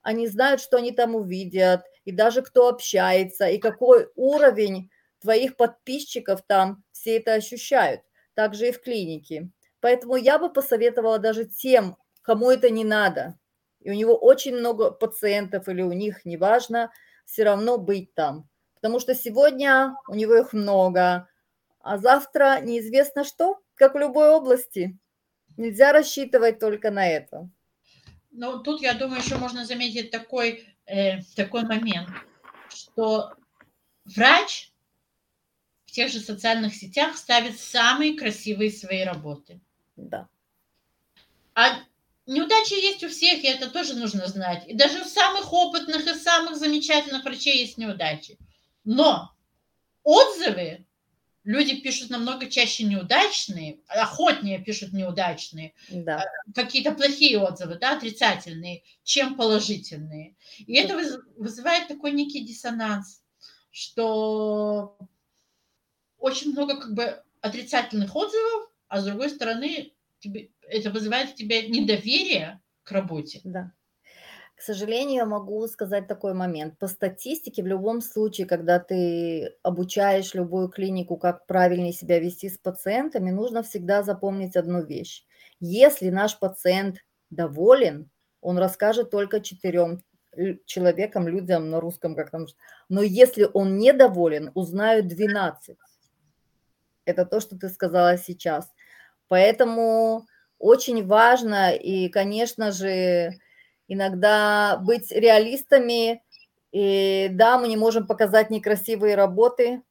они 0.05 0.29
знают, 0.29 0.61
что 0.61 0.77
они 0.77 0.93
там 0.93 1.17
увидят, 1.17 1.83
и 2.05 2.13
даже 2.13 2.43
кто 2.43 2.69
общается, 2.69 3.49
и 3.49 3.59
какой 3.59 4.09
уровень 4.15 4.91
твоих 5.21 5.57
подписчиков 5.57 6.43
там, 6.47 6.85
все 6.93 7.17
это 7.17 7.33
ощущают. 7.33 8.03
Также 8.35 8.69
и 8.69 8.73
в 8.73 8.81
клинике. 8.81 9.51
Поэтому 9.81 10.17
я 10.17 10.39
бы 10.39 10.53
посоветовала 10.53 11.19
даже 11.19 11.47
тем, 11.47 11.97
кому 12.23 12.51
это 12.51 12.71
не 12.71 12.85
надо, 12.85 13.39
и 13.81 13.91
у 13.91 13.95
него 13.95 14.15
очень 14.15 14.57
много 14.57 14.91
пациентов 14.91 15.69
или 15.69 15.83
у 15.83 15.93
них, 15.93 16.25
неважно, 16.25 16.91
все 17.25 17.45
равно 17.45 17.79
быть 17.79 18.15
там. 18.15 18.49
Потому 18.75 19.01
что 19.01 19.15
сегодня 19.15 19.95
у 20.09 20.15
него 20.15 20.35
их 20.35 20.53
много, 20.53 21.29
а 21.81 21.99
завтра 21.99 22.61
неизвестно 22.61 23.25
что, 23.25 23.61
как 23.75 23.95
в 23.95 23.99
любой 23.99 24.29
области. 24.29 24.99
Нельзя 25.57 25.93
рассчитывать 25.93 26.59
только 26.59 26.91
на 26.91 27.09
это. 27.09 27.49
Ну, 28.37 28.59
тут, 28.59 28.83
я 28.83 28.95
думаю, 28.95 29.23
еще 29.23 29.37
можно 29.37 29.65
заметить 29.65 30.11
такой, 30.11 30.69
э, 30.87 31.23
такой 31.37 31.63
момент, 31.63 32.09
что 32.69 33.33
врач 34.05 34.73
в 35.87 35.93
тех 35.93 36.11
же 36.11 36.21
социальных 36.21 36.75
сетях 36.75 37.17
ставит 37.17 37.59
самые 37.59 38.17
красивые 38.17 38.71
свои 38.71 39.05
работы. 39.05 39.61
Да. 39.97 40.29
А 41.55 41.79
Неудачи 42.27 42.73
есть 42.73 43.05
у 43.05 43.09
всех, 43.09 43.45
и 43.45 43.47
это 43.47 43.69
тоже 43.69 43.95
нужно 43.95 44.27
знать. 44.27 44.67
И 44.67 44.75
даже 44.75 45.03
у 45.03 45.05
самых 45.05 45.53
опытных 45.53 46.07
и 46.07 46.15
самых 46.15 46.57
замечательных 46.57 47.23
врачей 47.23 47.59
есть 47.59 47.77
неудачи. 47.77 48.39
Но 48.85 49.31
отзывы 50.03 50.87
люди 51.45 51.81
пишут 51.81 52.11
намного 52.11 52.47
чаще 52.47 52.85
неудачные, 52.85 53.81
охотнее 53.87 54.59
пишут 54.59 54.93
неудачные, 54.93 55.75
да. 55.91 56.25
Э, 56.25 56.53
какие-то 56.55 56.93
плохие 56.93 57.39
отзывы, 57.39 57.77
да, 57.77 57.97
отрицательные, 57.97 58.83
чем 59.03 59.37
положительные. 59.37 60.37
И 60.59 60.75
это 60.75 60.99
вызывает 61.37 61.89
такой 61.89 62.13
некий 62.13 62.41
диссонанс, 62.41 63.23
что 63.71 64.99
очень 66.19 66.53
много 66.53 66.81
как 66.81 66.95
бы 66.95 67.23
отрицательных 67.43 68.17
отзывов, 68.17 68.71
а 68.89 69.01
с 69.01 69.05
другой 69.05 69.29
стороны 69.29 69.93
тебе, 70.21 70.51
это 70.63 70.91
вызывает 70.91 71.31
в 71.31 71.35
тебе 71.35 71.69
недоверие 71.69 72.61
к 72.83 72.93
работе. 72.93 73.41
Да. 73.45 73.73
Сожалению, 74.65 75.17
я 75.17 75.27
могу 75.27 75.67
сказать 75.69 76.09
такой 76.09 76.33
момент. 76.33 76.79
По 76.79 76.89
статистике, 76.89 77.63
в 77.63 77.67
любом 77.67 78.01
случае, 78.01 78.47
когда 78.47 78.79
ты 78.79 79.55
обучаешь 79.63 80.33
любую 80.33 80.71
клинику, 80.71 81.19
как 81.19 81.47
правильнее 81.47 81.93
себя 81.93 82.19
вести 82.19 82.49
с 82.49 82.57
пациентами, 82.57 83.31
нужно 83.31 83.63
всегда 83.63 84.03
запомнить 84.03 84.57
одну 84.57 84.83
вещь. 84.83 85.27
Если 85.61 86.09
наш 86.09 86.39
пациент 86.39 87.05
доволен, 87.29 88.11
он 88.41 88.57
расскажет 88.57 89.11
только 89.11 89.41
четырем 89.41 90.03
человекам, 90.65 91.29
людям 91.29 91.69
на 91.69 91.79
русском, 91.81 92.15
как 92.15 92.31
там. 92.31 92.47
Но 92.89 93.03
если 93.03 93.47
он 93.53 93.77
недоволен, 93.77 94.51
узнают 94.55 95.09
12. 95.09 95.77
Это 97.05 97.27
то, 97.27 97.41
что 97.41 97.59
ты 97.59 97.69
сказала 97.69 98.17
сейчас. 98.17 98.73
Поэтому 99.29 100.27
очень 100.59 101.07
важно 101.07 101.75
и, 101.75 102.09
конечно 102.09 102.73
же, 102.73 103.39
иногда 103.89 104.79
быть 104.83 105.11
реалистами. 105.11 106.23
И 106.73 107.29
да, 107.31 107.59
мы 107.59 107.69
не 107.69 107.77
можем 107.77 108.07
показать 108.07 108.51
некрасивые 108.51 109.15
работы 109.15 109.83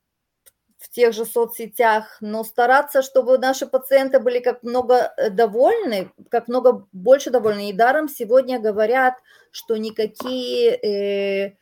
в 0.83 0.89
тех 0.89 1.13
же 1.13 1.25
соцсетях, 1.25 2.17
но 2.19 2.43
стараться, 2.43 3.01
чтобы 3.01 3.37
наши 3.37 3.65
пациенты 3.65 4.19
были 4.19 4.39
как 4.39 4.63
много 4.63 5.13
э, 5.15 5.29
довольны, 5.29 6.11
как 6.29 6.49
много 6.49 6.85
больше 6.91 7.29
довольны. 7.29 7.69
И 7.69 7.73
даром 7.73 8.09
сегодня 8.09 8.59
говорят, 8.59 9.13
что 9.51 9.77
никакие 9.77 10.75
э, 10.75 11.55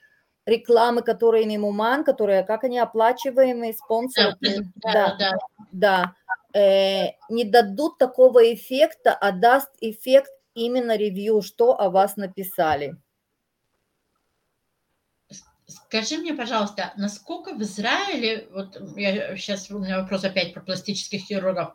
рекламы, 0.47 1.03
которые 1.03 1.45
мимуман, 1.45 2.03
которые, 2.03 2.43
как 2.43 2.63
они 2.63 2.79
оплачиваемые, 2.79 3.73
спонсоры. 3.73 4.35
Да, 4.41 5.15
да, 5.17 5.17
да. 5.19 5.31
да 5.71 6.15
э, 6.59 7.11
не 7.29 7.45
дадут 7.45 7.99
такого 7.99 8.53
эффекта, 8.53 9.13
а 9.13 9.31
даст 9.31 9.69
эффект 9.81 10.31
именно 10.53 10.97
ревью, 10.97 11.41
что 11.41 11.79
о 11.79 11.89
вас 11.89 12.17
написали. 12.17 12.95
Скажи 15.67 16.17
мне, 16.17 16.33
пожалуйста, 16.33 16.93
насколько 16.97 17.53
в 17.53 17.61
Израиле, 17.61 18.47
вот 18.51 18.77
я 18.97 19.35
сейчас 19.37 19.71
у 19.71 19.79
меня 19.79 20.01
вопрос 20.01 20.23
опять 20.23 20.53
про 20.53 20.61
пластических 20.61 21.21
хирургов, 21.21 21.73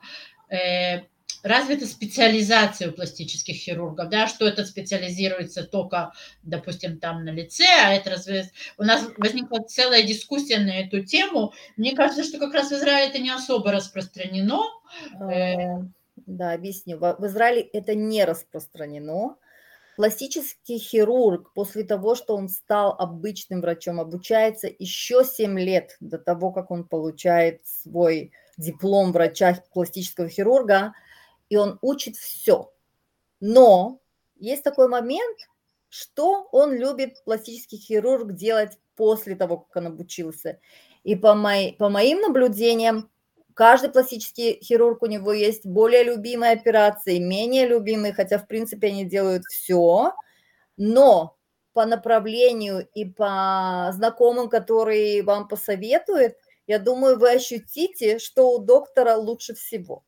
э, 0.51 1.03
развита 1.43 1.87
специализация 1.87 2.91
у 2.91 2.93
пластических 2.93 3.55
хирургов, 3.57 4.09
да, 4.09 4.27
что 4.27 4.47
это 4.47 4.65
специализируется 4.65 5.65
только, 5.65 6.13
допустим, 6.43 6.99
там 6.99 7.25
на 7.25 7.31
лице, 7.31 7.65
а 7.65 7.95
это 7.95 8.11
разве... 8.11 8.51
У 8.77 8.85
нас 8.85 9.07
возникла 9.17 9.61
целая 9.61 10.03
дискуссия 10.03 10.59
на 10.59 10.81
эту 10.81 11.05
тему. 11.05 11.53
Мне 11.77 11.95
кажется, 11.95 12.25
что 12.25 12.39
как 12.39 12.53
раз 12.53 12.71
в 12.71 12.75
Израиле 12.75 13.11
это 13.11 13.19
не 13.19 13.31
особо 13.31 13.73
распространено. 13.73 14.63
Да, 16.27 16.53
объясню. 16.53 16.99
В 16.99 17.27
Израиле 17.27 17.63
это 17.63 17.95
не 17.95 18.25
распространено. 18.25 19.37
Пластический 19.97 20.79
хирург 20.79 21.53
после 21.55 21.83
того, 21.83 22.15
что 22.15 22.37
он 22.37 22.49
стал 22.49 22.95
обычным 22.99 23.63
врачом, 23.63 23.99
обучается 23.99 24.69
еще 24.79 25.25
7 25.25 25.59
лет 25.59 25.97
до 26.01 26.19
того, 26.19 26.53
как 26.53 26.71
он 26.71 26.85
получает 26.85 27.67
свой 27.67 28.33
диплом 28.59 29.13
врача 29.13 29.63
пластического 29.73 30.29
хирурга– 30.29 30.93
и 31.49 31.57
он 31.57 31.79
учит 31.83 32.17
все. 32.17 32.73
Но 33.41 34.01
есть 34.37 34.63
такой 34.63 34.89
момент, 34.89 35.39
что 35.89 36.49
он 36.53 36.75
любит 36.75 37.23
пластический 37.25 37.79
хирург 37.79 38.33
делать 38.33 38.79
после 38.97 39.37
того, 39.37 39.59
как 39.59 39.77
он 39.77 39.87
обучился. 39.89 40.59
И 41.05 41.15
по, 41.15 41.35
мои, 41.35 41.73
по 41.73 41.89
моим 41.89 42.21
наблюдениям, 42.21 43.11
каждый 43.57 43.91
пластический 43.91 44.61
хирург 44.63 45.03
у 45.03 45.07
него 45.07 45.33
есть 45.33 45.67
более 45.67 46.05
любимые 46.05 46.53
операции, 46.53 47.19
менее 47.19 47.67
любимые, 47.67 48.15
хотя 48.15 48.39
в 48.39 48.47
принципе 48.49 48.89
они 48.89 49.05
делают 49.07 49.45
все, 49.47 50.13
но 50.77 51.37
по 51.75 51.87
направлению 51.87 52.89
и 52.95 53.07
по 53.07 53.91
знакомым, 53.95 54.49
которые 54.51 55.23
вам 55.25 55.49
посоветуют, 55.49 56.37
я 56.69 56.79
думаю, 56.79 57.19
вы 57.19 57.33
ощутите, 57.33 58.19
что 58.19 58.51
у 58.53 58.59
доктора 58.59 59.17
лучше 59.17 59.55
всего. 59.55 60.05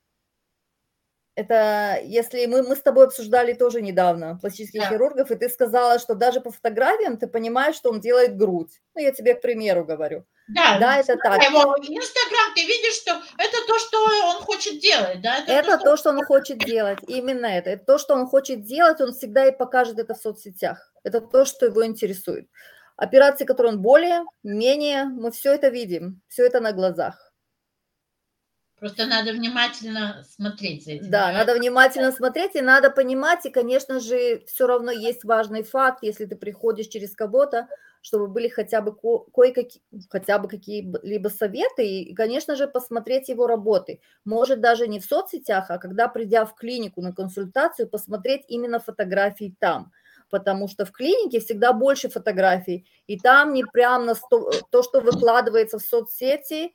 Это 1.39 2.01
если 2.03 2.47
мы, 2.47 2.65
мы 2.65 2.75
с 2.75 2.83
тобой 2.83 3.07
обсуждали 3.07 3.53
тоже 3.53 3.81
недавно 3.81 4.39
пластических 4.41 4.81
да. 4.81 4.89
хирургов, 4.89 5.31
и 5.31 5.37
ты 5.37 5.49
сказала, 5.49 6.01
что 6.01 6.17
даже 6.17 6.41
по 6.41 6.51
фотографиям 6.51 7.17
ты 7.17 7.29
понимаешь, 7.29 7.77
что 7.77 7.91
он 7.91 8.01
делает 8.01 8.37
грудь. 8.37 8.73
Ну, 8.97 9.03
я 9.03 9.13
тебе 9.13 9.35
к 9.35 9.41
примеру 9.41 9.85
говорю. 9.85 10.25
Да, 10.49 10.79
да 10.81 10.97
это 10.99 11.17
так. 11.17 11.41
Его 11.41 11.77
Инстаграм, 11.77 12.55
ты 12.57 12.63
видишь, 12.63 12.97
что 12.97 13.13
это 13.39 13.57
то, 13.69 13.79
что 13.79 14.05
он 14.31 14.43
хочет 14.43 14.81
делать, 14.81 15.23
да? 15.23 15.39
Это, 15.39 15.53
это 15.53 15.71
то, 15.71 15.77
что... 15.77 15.85
то, 15.85 15.97
что 15.97 16.11
он 16.11 16.25
хочет 16.25 16.59
делать, 16.59 16.99
именно 17.07 17.47
это. 17.47 17.71
Это 17.71 17.85
то, 17.85 17.99
что 17.99 18.15
он 18.15 18.27
хочет 18.27 18.63
делать, 18.63 19.01
он 19.01 19.13
всегда 19.13 19.47
и 19.47 19.57
покажет 19.57 20.01
это 20.01 20.15
в 20.15 20.19
соцсетях. 20.19 20.93
Это 21.05 21.21
то, 21.21 21.45
что 21.45 21.67
его 21.67 21.87
интересует. 21.87 22.49
Операции, 22.97 23.45
которые 23.45 23.75
он 23.75 23.81
более, 23.81 24.25
менее, 24.43 25.05
мы 25.05 25.31
все 25.31 25.55
это 25.55 25.69
видим, 25.69 26.21
все 26.27 26.45
это 26.45 26.59
на 26.59 26.73
глазах. 26.73 27.28
Просто 28.81 29.07
надо 29.07 29.33
внимательно 29.33 30.25
смотреть 30.29 30.85
за 30.85 30.93
этим. 30.93 31.11
Да, 31.11 31.33
надо 31.33 31.55
внимательно 31.55 32.13
смотреть 32.13 32.55
и 32.55 32.61
надо 32.61 32.91
понимать, 32.91 33.45
и, 33.45 33.51
конечно 33.51 33.99
же, 33.99 34.45
все 34.47 34.67
равно 34.67 34.93
есть 34.93 35.25
важный 35.25 35.65
факт, 35.65 35.99
если 36.03 36.27
ты 36.27 36.37
приходишь 36.37 36.87
через 36.87 37.15
кого-то, 37.15 37.69
чтобы 38.03 38.29
были 38.29 38.49
хотя 38.49 38.81
бы 38.81 38.95
кое-какие, 39.35 39.83
хотя 40.09 40.39
бы 40.39 40.49
какие-либо 40.49 41.29
советы, 41.29 41.87
и, 41.87 42.15
конечно 42.15 42.55
же, 42.55 42.69
посмотреть 42.69 43.29
его 43.29 43.49
работы. 43.49 44.01
Может, 44.25 44.61
даже 44.61 44.87
не 44.87 45.01
в 45.01 45.05
соцсетях, 45.05 45.71
а 45.71 45.79
когда, 45.79 46.07
придя 46.07 46.45
в 46.45 46.55
клинику 46.55 47.03
на 47.03 47.13
консультацию, 47.13 47.89
посмотреть 47.89 48.45
именно 48.49 48.79
фотографии 48.79 49.55
там 49.59 49.93
потому 50.31 50.69
что 50.69 50.85
в 50.85 50.93
клинике 50.93 51.41
всегда 51.41 51.73
больше 51.73 52.11
фотографий, 52.11 52.87
и 53.07 53.19
там 53.19 53.55
не 53.55 53.65
прямо 53.65 54.15
то, 54.71 54.83
что 54.83 55.01
выкладывается 55.01 55.79
в 55.79 55.83
соцсети, 55.83 56.75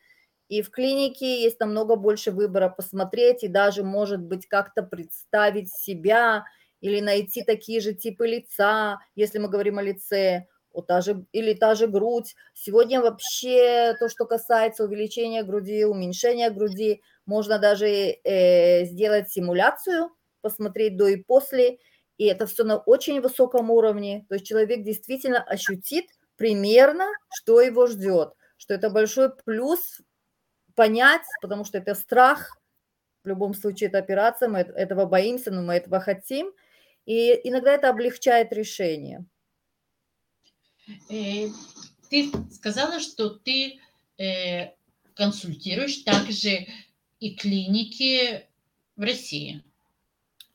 и 0.50 0.62
в 0.62 0.70
клинике 0.70 1.42
есть 1.42 1.60
намного 1.60 1.96
больше 1.96 2.32
выбора 2.32 2.70
посмотреть 2.70 3.44
и 3.44 3.48
даже, 3.48 3.84
может 3.84 4.22
быть, 4.22 4.48
как-то 4.48 4.84
представить 4.84 5.74
себя 5.74 6.46
или 6.82 7.00
найти 7.00 7.44
такие 7.44 7.80
же 7.80 7.94
типы 7.94 8.28
лица, 8.28 9.00
если 9.16 9.40
мы 9.40 9.48
говорим 9.48 9.78
о 9.78 9.84
лице, 9.84 10.48
вот 10.74 10.88
та 10.88 11.02
же, 11.02 11.26
или 11.32 11.54
та 11.54 11.76
же 11.76 11.88
грудь. 11.88 12.36
Сегодня 12.54 13.02
вообще 13.02 13.96
то, 14.00 14.10
что 14.10 14.26
касается 14.26 14.84
увеличения 14.84 15.44
груди, 15.44 15.86
уменьшения 15.86 16.50
груди, 16.50 17.02
можно 17.26 17.60
даже 17.60 17.88
э, 17.88 18.86
сделать 18.86 19.32
симуляцию, 19.32 20.10
посмотреть 20.42 20.98
до 20.98 21.08
и 21.08 21.18
после, 21.18 21.78
и 22.18 22.26
это 22.26 22.46
все 22.48 22.64
на 22.64 22.78
очень 22.78 23.22
высоком 23.22 23.72
уровне. 23.72 24.26
То 24.28 24.36
есть 24.36 24.46
человек 24.46 24.84
действительно 24.84 25.42
ощутит 25.42 26.06
примерно, 26.36 27.06
что 27.30 27.62
его 27.62 27.88
ждет, 27.88 28.34
что 28.58 28.74
это 28.74 28.90
большой 28.90 29.30
плюс 29.46 30.02
понять, 30.76 31.24
потому 31.42 31.66
что 31.66 31.78
это 31.78 31.96
страх, 31.96 32.58
в 33.24 33.28
любом 33.28 33.54
случае 33.54 33.90
это 33.90 34.00
операция, 34.00 34.50
мы 34.50 34.60
этого 34.60 35.06
боимся, 35.06 35.52
но 35.52 35.62
мы 35.62 35.76
этого 35.76 36.00
хотим, 36.00 36.52
и 37.06 37.40
иногда 37.48 37.74
это 37.74 37.90
облегчает 37.90 38.52
решение. 38.54 39.26
Э, 41.10 41.48
ты 42.10 42.32
сказала, 42.52 43.00
что 43.00 43.30
ты 43.30 43.80
э, 44.18 44.72
консультируешь 45.14 45.98
также 45.98 46.68
и 47.20 47.36
клиники 47.36 48.46
в 48.96 49.02
России. 49.02 49.64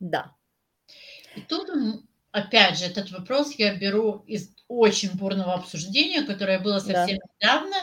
Да. 0.00 0.34
И 1.34 1.40
тут, 1.40 1.70
опять 2.30 2.78
же, 2.78 2.84
этот 2.84 3.10
вопрос 3.10 3.54
я 3.54 3.74
беру 3.74 4.24
из 4.26 4.50
очень 4.68 5.16
бурного 5.16 5.54
обсуждения, 5.54 6.22
которое 6.22 6.58
было 6.58 6.78
совсем 6.78 7.18
да. 7.18 7.28
недавно, 7.40 7.76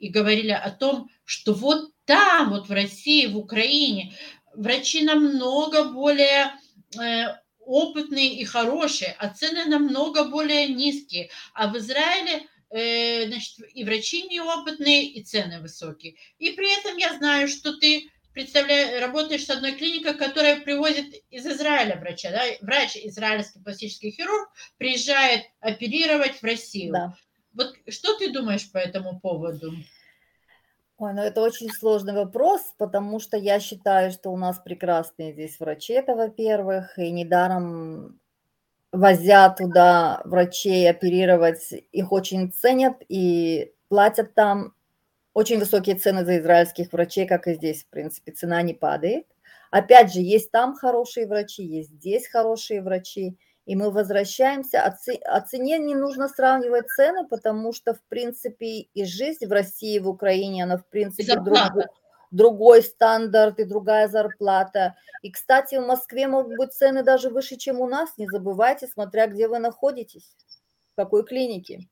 и 0.00 0.08
говорили 0.08 0.50
о 0.50 0.70
том, 0.70 1.08
что 1.24 1.52
вот 1.52 1.92
там, 2.04 2.50
вот 2.50 2.68
в 2.68 2.72
России, 2.72 3.26
в 3.26 3.36
Украине, 3.36 4.14
врачи 4.54 5.04
намного 5.04 5.84
более 5.84 6.52
э, 7.00 7.36
опытные 7.60 8.34
и 8.34 8.44
хорошие, 8.44 9.14
а 9.18 9.28
цены 9.28 9.66
намного 9.66 10.24
более 10.24 10.66
низкие. 10.68 11.30
А 11.54 11.68
в 11.68 11.78
Израиле 11.78 12.46
э, 12.70 13.28
значит, 13.28 13.58
и 13.74 13.84
врачи 13.84 14.24
неопытные, 14.24 15.04
и 15.04 15.22
цены 15.22 15.60
высокие. 15.60 16.16
И 16.38 16.50
при 16.50 16.78
этом 16.78 16.96
я 16.96 17.16
знаю, 17.16 17.46
что 17.46 17.76
ты 17.76 18.10
представляешь, 18.32 19.00
работаешь 19.00 19.44
с 19.44 19.50
одной 19.50 19.72
клиникой, 19.72 20.14
которая 20.14 20.60
привозит 20.60 21.14
из 21.30 21.46
Израиля 21.46 21.96
врача. 21.96 22.30
Да? 22.30 22.42
Врач, 22.60 22.96
израильский 22.96 23.60
пластический 23.60 24.10
хирург, 24.10 24.50
приезжает 24.78 25.44
оперировать 25.60 26.40
в 26.40 26.44
Россию. 26.44 26.92
Да. 26.92 27.16
Вот 27.54 27.74
что 27.88 28.16
ты 28.16 28.32
думаешь 28.32 28.70
по 28.70 28.78
этому 28.78 29.18
поводу? 29.20 29.72
Ой, 30.98 31.14
ну 31.14 31.22
это 31.22 31.40
очень 31.40 31.70
сложный 31.70 32.12
вопрос, 32.12 32.74
потому 32.76 33.20
что 33.20 33.36
я 33.36 33.58
считаю, 33.58 34.10
что 34.12 34.30
у 34.30 34.36
нас 34.36 34.58
прекрасные 34.58 35.32
здесь 35.32 35.58
врачи, 35.58 35.94
это 35.94 36.14
во-первых, 36.14 36.98
и 36.98 37.10
недаром 37.10 38.20
возят 38.92 39.56
туда 39.56 40.20
врачей 40.24 40.88
оперировать, 40.90 41.72
их 41.92 42.12
очень 42.12 42.52
ценят 42.52 42.96
и 43.08 43.72
платят 43.88 44.34
там 44.34 44.74
очень 45.32 45.58
высокие 45.58 45.96
цены 45.96 46.24
за 46.24 46.38
израильских 46.38 46.92
врачей, 46.92 47.26
как 47.26 47.46
и 47.46 47.54
здесь, 47.54 47.84
в 47.84 47.86
принципе, 47.86 48.32
цена 48.32 48.60
не 48.62 48.74
падает. 48.74 49.26
Опять 49.70 50.12
же, 50.12 50.20
есть 50.20 50.50
там 50.50 50.74
хорошие 50.74 51.26
врачи, 51.26 51.62
есть 51.62 51.90
здесь 51.90 52.28
хорошие 52.28 52.82
врачи– 52.82 53.38
и 53.70 53.76
мы 53.76 53.92
возвращаемся. 53.92 54.82
О 54.82 55.40
цене 55.42 55.78
не 55.78 55.94
нужно 55.94 56.28
сравнивать 56.28 56.88
цены, 56.88 57.24
потому 57.28 57.72
что, 57.72 57.94
в 57.94 58.02
принципе, 58.08 58.80
и 58.80 59.04
жизнь 59.04 59.46
в 59.46 59.52
России, 59.52 60.00
в 60.00 60.08
Украине, 60.08 60.64
она, 60.64 60.76
в 60.76 60.86
принципе, 60.88 61.36
другой, 61.36 61.84
другой 62.32 62.82
стандарт 62.82 63.60
и 63.60 63.64
другая 63.64 64.08
зарплата. 64.08 64.96
И, 65.22 65.30
кстати, 65.30 65.76
в 65.76 65.86
Москве 65.86 66.26
могут 66.26 66.56
быть 66.56 66.72
цены 66.72 67.04
даже 67.04 67.30
выше, 67.30 67.54
чем 67.54 67.80
у 67.80 67.86
нас. 67.86 68.10
Не 68.16 68.26
забывайте, 68.26 68.88
смотря 68.88 69.28
где 69.28 69.46
вы 69.46 69.60
находитесь, 69.60 70.34
в 70.92 70.96
какой 70.96 71.24
клинике. 71.24 71.88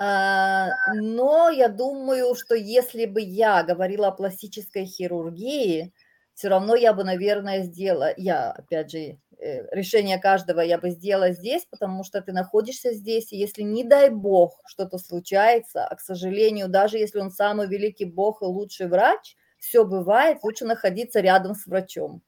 А, 0.00 0.70
но 0.92 1.50
я 1.50 1.68
думаю, 1.68 2.34
что 2.34 2.56
если 2.56 3.06
бы 3.06 3.20
я 3.20 3.62
говорила 3.62 4.08
о 4.08 4.12
пластической 4.12 4.86
хирургии, 4.86 5.92
все 6.34 6.48
равно 6.48 6.74
я 6.74 6.92
бы, 6.92 7.04
наверное, 7.04 7.62
сделала, 7.62 8.12
я, 8.16 8.50
опять 8.50 8.90
же, 8.90 9.18
решение 9.38 10.18
каждого 10.18 10.60
я 10.60 10.78
бы 10.78 10.90
сделала 10.90 11.32
здесь, 11.32 11.64
потому 11.70 12.04
что 12.04 12.20
ты 12.20 12.32
находишься 12.32 12.92
здесь, 12.92 13.32
и 13.32 13.36
если, 13.36 13.62
не 13.62 13.84
дай 13.84 14.10
бог, 14.10 14.60
что-то 14.66 14.98
случается, 14.98 15.84
а, 15.84 15.94
к 15.94 16.00
сожалению, 16.00 16.68
даже 16.68 16.98
если 16.98 17.20
он 17.20 17.30
самый 17.30 17.68
великий 17.68 18.04
бог 18.04 18.42
и 18.42 18.46
лучший 18.46 18.88
врач, 18.88 19.36
все 19.58 19.84
бывает, 19.84 20.38
лучше 20.42 20.64
находиться 20.64 21.20
рядом 21.20 21.54
с 21.54 21.66
врачом. 21.66 22.22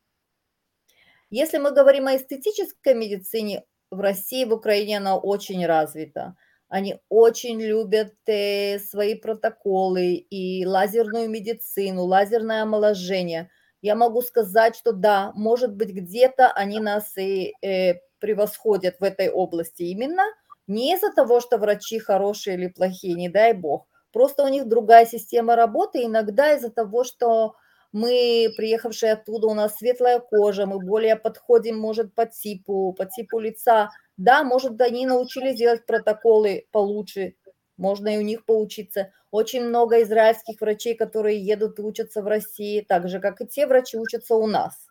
Если 1.30 1.58
мы 1.58 1.72
говорим 1.72 2.06
о 2.06 2.16
эстетической 2.16 2.94
медицине, 2.94 3.64
в 3.90 4.00
России, 4.00 4.44
в 4.44 4.52
Украине 4.52 4.98
она 4.98 5.16
очень 5.16 5.66
развита. 5.66 6.36
Они 6.68 7.00
очень 7.08 7.60
любят 7.60 8.14
э, 8.26 8.78
свои 8.78 9.16
протоколы 9.16 10.14
и 10.14 10.64
лазерную 10.64 11.28
медицину, 11.28 12.04
лазерное 12.04 12.62
омоложение– 12.62 13.50
я 13.82 13.94
могу 13.94 14.22
сказать, 14.22 14.76
что 14.76 14.92
да, 14.92 15.32
может 15.34 15.74
быть, 15.74 15.90
где-то 15.90 16.50
они 16.52 16.80
нас 16.80 17.16
и 17.16 17.54
э, 17.62 17.94
превосходят 18.18 18.96
в 19.00 19.04
этой 19.04 19.30
области 19.30 19.82
именно 19.82 20.24
не 20.66 20.94
из-за 20.94 21.12
того, 21.12 21.40
что 21.40 21.58
врачи 21.58 21.98
хорошие 21.98 22.56
или 22.56 22.68
плохие, 22.68 23.14
не 23.14 23.28
дай 23.28 23.52
бог. 23.54 23.86
Просто 24.12 24.44
у 24.44 24.48
них 24.48 24.68
другая 24.68 25.06
система 25.06 25.56
работы, 25.56 26.04
иногда 26.04 26.54
из-за 26.54 26.70
того, 26.70 27.04
что 27.04 27.54
мы, 27.92 28.52
приехавшие 28.56 29.12
оттуда, 29.12 29.48
у 29.48 29.54
нас 29.54 29.76
светлая 29.76 30.20
кожа, 30.20 30.66
мы 30.66 30.78
более 30.78 31.16
подходим, 31.16 31.76
может, 31.76 32.14
по 32.14 32.24
типу, 32.26 32.94
по 32.96 33.04
типу 33.04 33.40
лица. 33.40 33.90
Да, 34.16 34.44
может, 34.44 34.80
они 34.80 35.06
научились 35.06 35.56
делать 35.56 35.86
протоколы 35.86 36.66
получше, 36.70 37.34
можно 37.80 38.14
и 38.14 38.18
у 38.18 38.22
них 38.22 38.44
поучиться. 38.44 39.12
Очень 39.30 39.64
много 39.64 40.02
израильских 40.02 40.60
врачей, 40.60 40.94
которые 40.94 41.44
едут 41.44 41.78
и 41.78 41.82
учатся 41.82 42.22
в 42.22 42.26
России, 42.26 42.84
так 42.86 43.08
же, 43.08 43.20
как 43.20 43.40
и 43.40 43.46
те 43.46 43.66
врачи 43.66 43.96
учатся 43.96 44.34
у 44.34 44.46
нас. 44.46 44.86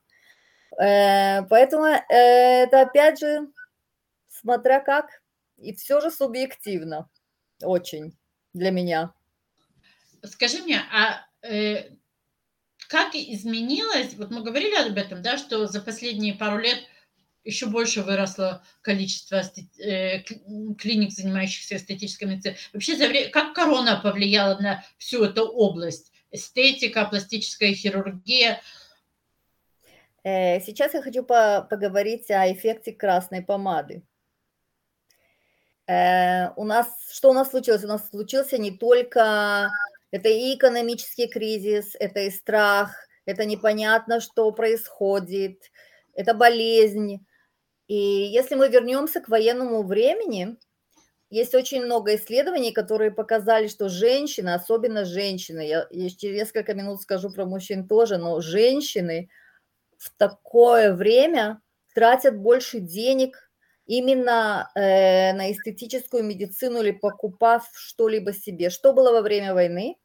Э, 0.82 1.44
поэтому 1.44 1.86
э, 1.86 2.04
это, 2.10 2.82
опять 2.82 3.20
же, 3.20 3.48
смотря 4.28 4.80
как, 4.80 5.22
и 5.58 5.74
все 5.74 6.02
же 6.02 6.10
субъективно 6.10 7.10
очень 7.62 8.18
для 8.54 8.72
меня. 8.72 9.14
Скажи 10.24 10.64
мне, 10.64 10.82
а 10.92 11.26
э, 11.48 11.92
как 12.88 13.14
изменилось, 13.14 14.16
вот 14.16 14.32
мы 14.32 14.44
говорили 14.44 14.90
об 14.90 14.98
этом, 14.98 15.22
да, 15.22 15.38
что 15.38 15.68
за 15.68 15.82
последние 15.82 16.34
пару 16.34 16.58
лет– 16.58 16.80
еще 17.44 17.68
больше 17.68 18.02
выросло 18.02 18.64
количество 18.82 19.42
э, 19.78 20.20
клиник, 20.78 21.12
занимающихся 21.12 21.78
эстетической 21.78 22.26
медициной. 22.26 22.58
Вообще, 22.74 23.30
как 23.30 23.54
корона 23.54 24.00
повлияла 24.02 24.60
на 24.60 24.84
всю 24.98 25.24
эту 25.24 25.48
область? 25.48 26.12
Эстетика, 26.32 27.06
пластическая 27.06 27.74
хирургия. 27.74 28.62
Э, 30.24 30.60
сейчас 30.62 30.94
я 30.94 31.02
хочу 31.02 31.24
поговорить 31.24 32.30
о 32.30 32.52
эффекте 32.52 32.92
красной 32.92 33.42
помады. 33.42 34.04
Э, 35.88 36.52
у 36.56 36.66
нас, 36.66 36.88
что 37.12 37.32
у 37.32 37.34
нас 37.34 37.50
случилось? 37.50 37.84
У 37.84 37.88
нас 37.88 38.10
случился 38.10 38.58
не 38.58 38.72
только, 38.72 39.72
это 40.12 40.30
и 40.30 40.56
экономический 40.56 41.28
кризис, 41.28 41.96
это 42.00 42.20
и 42.22 42.30
страх, 42.30 42.94
это 43.26 43.46
непонятно, 43.46 44.20
что 44.20 44.52
происходит, 44.52 45.72
это 46.14 46.34
болезнь, 46.34 47.26
и 47.90 47.96
если 47.96 48.54
мы 48.54 48.70
вернемся 48.70 49.20
к 49.20 49.30
военному 49.30 49.82
времени, 49.82 50.58
есть 51.32 51.56
очень 51.56 51.84
много 51.84 52.16
исследований, 52.16 52.72
которые 52.72 53.10
показали, 53.10 53.68
что 53.68 53.90
женщины, 53.90 54.54
особенно 54.54 55.06
женщины, 55.06 55.68
я, 55.68 55.88
я 55.90 56.10
через 56.12 56.36
несколько 56.36 56.76
минут 56.76 57.02
скажу 57.02 57.32
про 57.32 57.46
мужчин 57.46 57.88
тоже, 57.88 58.18
но 58.18 58.42
женщины 58.42 59.30
в 59.98 60.12
такое 60.18 60.94
время 60.94 61.62
тратят 61.96 62.38
больше 62.38 62.80
денег 62.80 63.52
именно 63.88 64.70
э, 64.76 65.34
на 65.34 65.52
эстетическую 65.52 66.24
медицину 66.24 66.82
или 66.82 66.92
покупав 66.92 67.68
что-либо 67.74 68.34
себе. 68.34 68.70
Что 68.70 68.94
было 68.94 69.12
во 69.12 69.22
время 69.24 69.56
войны? 69.56 69.98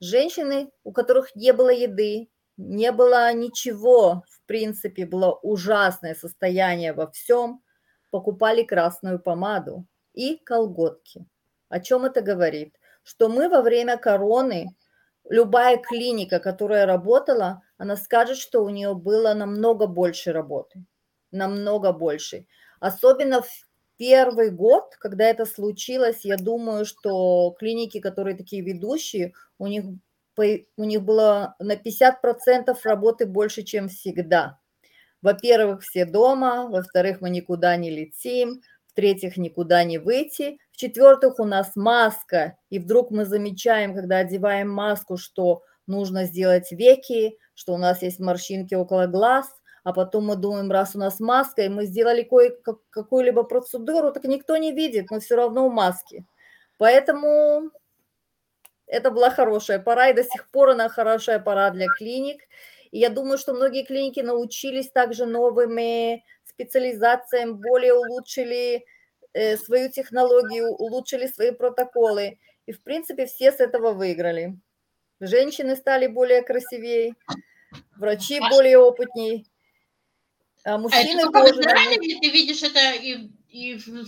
Женщины, 0.00 0.70
у 0.84 0.92
которых 0.92 1.34
не 1.34 1.54
было 1.54 1.70
еды, 1.70 2.28
не 2.56 2.92
было 2.92 3.32
ничего, 3.32 4.24
в 4.28 4.46
принципе, 4.46 5.06
было 5.06 5.32
ужасное 5.42 6.14
состояние 6.14 6.92
во 6.92 7.10
всем, 7.10 7.62
покупали 8.10 8.62
красную 8.62 9.18
помаду 9.18 9.86
и 10.14 10.36
колготки. 10.36 11.26
О 11.68 11.80
чем 11.80 12.04
это 12.04 12.22
говорит? 12.22 12.74
Что 13.02 13.28
мы 13.28 13.48
во 13.48 13.62
время 13.62 13.98
короны, 13.98 14.74
любая 15.28 15.76
клиника, 15.76 16.38
которая 16.38 16.86
работала, 16.86 17.62
она 17.76 17.96
скажет, 17.96 18.38
что 18.38 18.64
у 18.64 18.70
нее 18.70 18.94
было 18.94 19.34
намного 19.34 19.86
больше 19.86 20.32
работы, 20.32 20.84
намного 21.30 21.92
больше. 21.92 22.46
Особенно 22.80 23.42
в 23.42 23.50
первый 23.96 24.50
год, 24.50 24.94
когда 24.98 25.24
это 25.24 25.44
случилось, 25.44 26.24
я 26.24 26.36
думаю, 26.36 26.84
что 26.84 27.54
клиники, 27.58 28.00
которые 28.00 28.36
такие 28.36 28.62
ведущие, 28.62 29.32
у 29.58 29.66
них, 29.66 29.84
у 30.38 30.84
них 30.84 31.02
было 31.02 31.54
на 31.58 31.74
50% 31.74 32.76
работы 32.84 33.26
больше, 33.26 33.62
чем 33.62 33.88
всегда. 33.88 34.58
Во-первых, 35.22 35.82
все 35.82 36.04
дома, 36.04 36.68
во-вторых, 36.68 37.20
мы 37.20 37.30
никуда 37.30 37.76
не 37.76 37.90
летим, 37.90 38.60
в-третьих, 38.88 39.36
никуда 39.36 39.84
не 39.84 39.98
выйти, 39.98 40.58
в-четвертых, 40.72 41.38
у 41.38 41.44
нас 41.44 41.74
маска, 41.74 42.56
и 42.70 42.78
вдруг 42.78 43.10
мы 43.10 43.24
замечаем, 43.24 43.94
когда 43.94 44.18
одеваем 44.18 44.70
маску, 44.70 45.16
что 45.16 45.62
нужно 45.86 46.24
сделать 46.24 46.70
веки, 46.72 47.36
что 47.54 47.74
у 47.74 47.76
нас 47.76 48.02
есть 48.02 48.20
морщинки 48.20 48.74
около 48.74 49.06
глаз, 49.06 49.46
а 49.84 49.92
потом 49.92 50.26
мы 50.26 50.36
думаем, 50.36 50.70
раз 50.70 50.94
у 50.96 50.98
нас 50.98 51.20
маска, 51.20 51.62
и 51.62 51.68
мы 51.68 51.86
сделали 51.86 52.22
кое 52.22 52.56
какую-либо 52.90 53.42
процедуру, 53.44 54.12
так 54.12 54.24
никто 54.24 54.56
не 54.56 54.72
видит, 54.72 55.10
мы 55.10 55.20
все 55.20 55.36
равно 55.36 55.68
в 55.68 55.72
маске. 55.72 56.24
Поэтому 56.78 57.70
это 58.86 59.10
была 59.10 59.30
хорошая 59.30 59.78
пора, 59.78 60.08
и 60.08 60.14
до 60.14 60.24
сих 60.24 60.48
пор 60.50 60.70
она 60.70 60.88
хорошая 60.88 61.38
пора 61.38 61.70
для 61.70 61.86
клиник. 61.88 62.42
И 62.90 62.98
я 62.98 63.10
думаю, 63.10 63.38
что 63.38 63.52
многие 63.52 63.84
клиники 63.84 64.20
научились 64.20 64.90
также 64.90 65.26
новыми 65.26 66.24
специализациями, 66.44 67.52
более 67.52 67.94
улучшили 67.94 68.84
э, 69.32 69.56
свою 69.56 69.90
технологию, 69.90 70.70
улучшили 70.70 71.26
свои 71.26 71.50
протоколы. 71.50 72.38
И, 72.66 72.72
в 72.72 72.82
принципе, 72.82 73.26
все 73.26 73.52
с 73.52 73.60
этого 73.60 73.92
выиграли. 73.92 74.56
Женщины 75.20 75.76
стали 75.76 76.06
более 76.06 76.42
красивее, 76.42 77.14
врачи 77.96 78.40
более 78.50 78.78
опытнее, 78.78 79.44
а 80.66 80.78
мужчины 80.78 81.20
а 81.20 81.28
это 81.28 81.30
тоже... 81.30 81.62
Ты 81.62 82.30
видишь 82.30 82.62
это 82.64 82.92
и... 82.94 83.30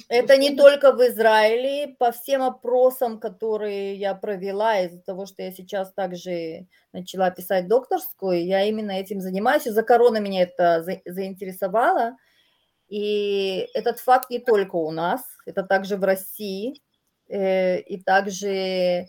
Это 0.09 0.37
не 0.37 0.57
только 0.57 0.93
в 0.93 1.01
Израиле, 1.01 1.95
по 1.99 2.13
всем 2.13 2.43
опросам, 2.43 3.19
которые 3.19 3.95
я 3.95 4.15
провела, 4.15 4.81
из-за 4.81 5.01
того, 5.01 5.27
что 5.27 5.43
я 5.43 5.53
сейчас 5.53 5.93
также 5.93 6.67
начала 6.93 7.31
писать 7.31 7.69
докторскую, 7.69 8.45
я 8.45 8.65
именно 8.65 8.93
этим 8.93 9.21
занимаюсь, 9.21 9.67
из-за 9.67 9.83
короны 9.83 10.21
меня 10.21 10.43
это 10.43 10.85
заинтересовало, 11.05 12.17
и 12.89 13.69
этот 13.75 14.01
факт 14.01 14.31
не 14.31 14.39
только 14.39 14.77
у 14.77 14.91
нас, 14.91 15.23
это 15.47 15.63
также 15.63 15.97
в 15.97 16.05
России, 16.05 16.81
э, 17.29 17.81
и 17.81 18.03
также 18.03 19.09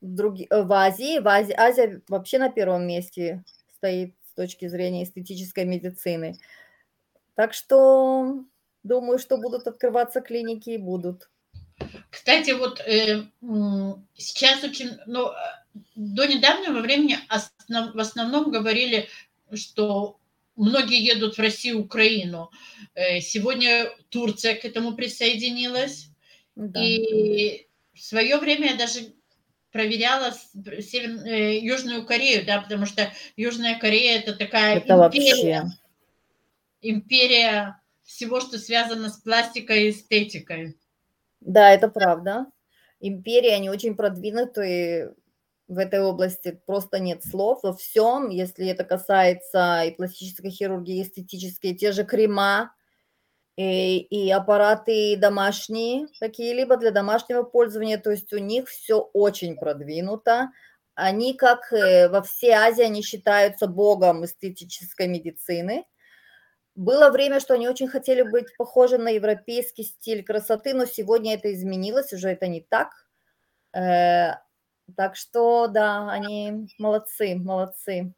в, 0.00 0.14
друг... 0.14 0.36
в 0.50 0.72
Азии. 0.72 1.18
В 1.18 1.28
Азии. 1.28 1.54
Азия 1.56 2.02
вообще 2.08 2.38
на 2.38 2.50
первом 2.50 2.86
месте 2.86 3.42
стоит 3.76 4.14
с 4.28 4.34
точки 4.34 4.68
зрения 4.68 5.04
эстетической 5.04 5.64
медицины. 5.64 6.36
Так 7.34 7.54
что 7.54 8.44
Думаю, 8.84 9.18
что 9.18 9.38
будут 9.38 9.66
открываться 9.66 10.20
клиники 10.20 10.70
и 10.70 10.78
будут. 10.78 11.28
Кстати, 12.10 12.52
вот 12.52 12.80
э, 12.80 13.24
сейчас 14.14 14.62
очень, 14.62 14.90
ну, 15.06 15.30
до 15.96 16.26
недавнего 16.26 16.80
времени 16.80 17.18
основ, 17.28 17.94
в 17.94 17.98
основном 17.98 18.52
говорили, 18.52 19.08
что 19.52 20.18
многие 20.54 21.02
едут 21.02 21.36
в 21.36 21.40
Россию, 21.40 21.80
Украину. 21.80 22.50
Э, 22.94 23.20
сегодня 23.20 23.90
Турция 24.10 24.54
к 24.54 24.64
этому 24.64 24.94
присоединилась. 24.94 26.08
Да. 26.54 26.80
И 26.84 27.66
в 27.94 28.00
свое 28.00 28.36
время 28.36 28.72
я 28.72 28.76
даже 28.76 29.14
проверяла 29.72 30.32
Север, 30.80 31.26
э, 31.26 31.58
Южную 31.58 32.06
Корею, 32.06 32.46
да, 32.46 32.60
потому 32.60 32.86
что 32.86 33.10
Южная 33.36 33.78
Корея 33.78 34.20
это 34.20 34.34
такая 34.34 34.76
это 34.76 34.94
империя, 34.94 35.62
вообще... 35.62 35.78
империя 36.80 37.80
всего, 38.04 38.40
что 38.40 38.58
связано 38.58 39.08
с 39.08 39.18
пластикой 39.18 39.84
и 39.84 39.90
эстетикой. 39.90 40.76
Да, 41.40 41.70
это 41.70 41.88
правда. 41.88 42.46
Империи, 43.00 43.50
они 43.50 43.70
очень 43.70 43.96
продвинутые 43.96 45.14
в 45.68 45.78
этой 45.78 46.00
области, 46.00 46.60
просто 46.66 46.98
нет 46.98 47.24
слов 47.24 47.62
во 47.62 47.74
всем, 47.74 48.28
если 48.28 48.68
это 48.68 48.84
касается 48.84 49.82
и 49.84 49.92
пластической 49.92 50.50
хирургии, 50.50 50.98
и 50.98 51.02
эстетические, 51.02 51.74
те 51.74 51.92
же 51.92 52.04
крема, 52.04 52.74
и, 53.56 53.98
и 53.98 54.30
аппараты 54.30 55.16
домашние 55.16 56.08
какие-либо 56.18 56.76
для 56.76 56.90
домашнего 56.90 57.44
пользования, 57.44 57.98
то 57.98 58.10
есть 58.10 58.32
у 58.32 58.38
них 58.38 58.68
все 58.68 58.98
очень 59.12 59.56
продвинуто. 59.56 60.50
Они, 60.94 61.34
как 61.34 61.72
э, 61.72 62.08
во 62.08 62.22
всей 62.22 62.52
Азии, 62.52 62.82
они 62.82 63.02
считаются 63.02 63.66
богом 63.66 64.24
эстетической 64.24 65.08
медицины. 65.08 65.84
Было 66.74 67.10
время, 67.10 67.38
что 67.38 67.54
они 67.54 67.68
очень 67.68 67.88
хотели 67.88 68.22
быть 68.22 68.56
похожи 68.56 68.98
на 68.98 69.10
европейский 69.10 69.84
стиль 69.84 70.24
красоты, 70.24 70.74
но 70.74 70.86
сегодня 70.86 71.34
это 71.34 71.52
изменилось, 71.52 72.12
уже 72.12 72.30
это 72.30 72.48
не 72.48 72.62
так. 72.62 72.90
Э, 73.72 74.34
так 74.96 75.14
что, 75.14 75.68
да, 75.68 76.10
они 76.10 76.68
молодцы, 76.78 77.36
молодцы. 77.36 78.12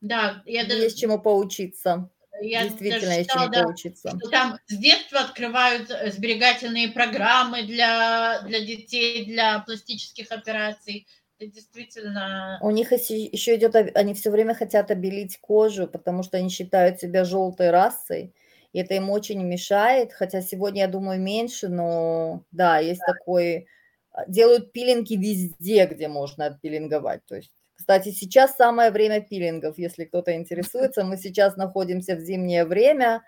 Да, 0.00 0.42
я 0.44 0.64
даже... 0.64 0.82
Есть 0.82 1.00
чему 1.00 1.18
поучиться. 1.18 2.10
Я 2.40 2.64
Действительно, 2.64 3.12
есть 3.12 3.30
чему 3.30 3.48
да, 3.48 3.62
поучиться. 3.62 4.10
Что 4.18 4.30
там 4.30 4.58
с 4.66 4.76
детства 4.76 5.20
открывают 5.20 5.90
э, 5.90 6.10
сберегательные 6.10 6.88
программы 6.88 7.62
для, 7.62 8.42
для 8.42 8.60
детей, 8.60 9.24
для 9.24 9.60
пластических 9.60 10.30
операций 10.32 11.06
это 11.44 11.54
действительно... 11.54 12.58
У 12.62 12.70
них 12.70 12.92
еще 12.92 13.56
идет, 13.56 13.74
они 13.74 14.14
все 14.14 14.30
время 14.30 14.54
хотят 14.54 14.90
обелить 14.90 15.38
кожу, 15.40 15.86
потому 15.86 16.22
что 16.22 16.38
они 16.38 16.48
считают 16.48 17.00
себя 17.00 17.24
желтой 17.24 17.70
расой, 17.70 18.34
и 18.72 18.78
это 18.80 18.94
им 18.94 19.10
очень 19.10 19.42
мешает, 19.42 20.12
хотя 20.12 20.42
сегодня, 20.42 20.82
я 20.82 20.88
думаю, 20.88 21.20
меньше, 21.20 21.68
но 21.68 22.44
да, 22.50 22.78
есть 22.78 23.00
да. 23.06 23.12
такой... 23.12 23.66
А, 24.12 24.26
делают 24.26 24.72
пилинги 24.72 25.14
везде, 25.14 25.86
где 25.86 26.08
можно 26.08 26.46
отпилинговать, 26.46 27.24
то 27.26 27.36
есть 27.36 27.52
кстати, 27.76 28.12
сейчас 28.12 28.56
самое 28.56 28.90
время 28.90 29.20
пилингов, 29.20 29.78
если 29.78 30.04
кто-то 30.04 30.34
интересуется. 30.34 31.04
Мы 31.04 31.16
сейчас 31.16 31.56
находимся 31.56 32.14
в 32.16 32.20
зимнее 32.20 32.64
время. 32.64 33.22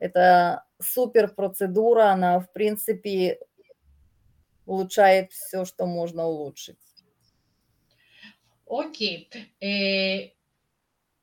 Это 0.00 0.64
супер 0.80 1.28
процедура, 1.28 2.10
она, 2.10 2.40
в 2.40 2.52
принципе, 2.52 3.38
улучшает 4.66 5.32
все, 5.32 5.64
что 5.64 5.86
можно 5.86 6.26
улучшить. 6.26 6.78
Окей. 8.72 9.28
Э, 9.60 10.30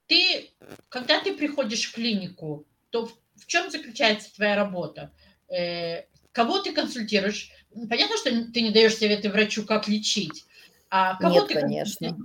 ты, 0.05 0.51
когда 0.89 1.19
ты 1.19 1.33
приходишь 1.33 1.89
в 1.89 1.95
клинику, 1.95 2.65
то 2.91 3.07
в, 3.07 3.13
в 3.35 3.47
чем 3.47 3.71
заключается 3.71 4.33
твоя 4.35 4.55
работа? 4.55 5.11
Э, 5.49 6.03
кого 6.31 6.59
ты 6.59 6.73
консультируешь? 6.73 7.51
Понятно, 7.89 8.17
что 8.17 8.29
ты 8.29 8.61
не 8.61 8.69
даешь 8.69 8.95
советы 8.95 9.29
врачу, 9.29 9.65
как 9.65 9.87
лечить. 9.87 10.45
А 10.91 11.15
кого 11.15 11.35
Нет, 11.35 11.47
ты 11.47 11.53
конечно. 11.55 12.17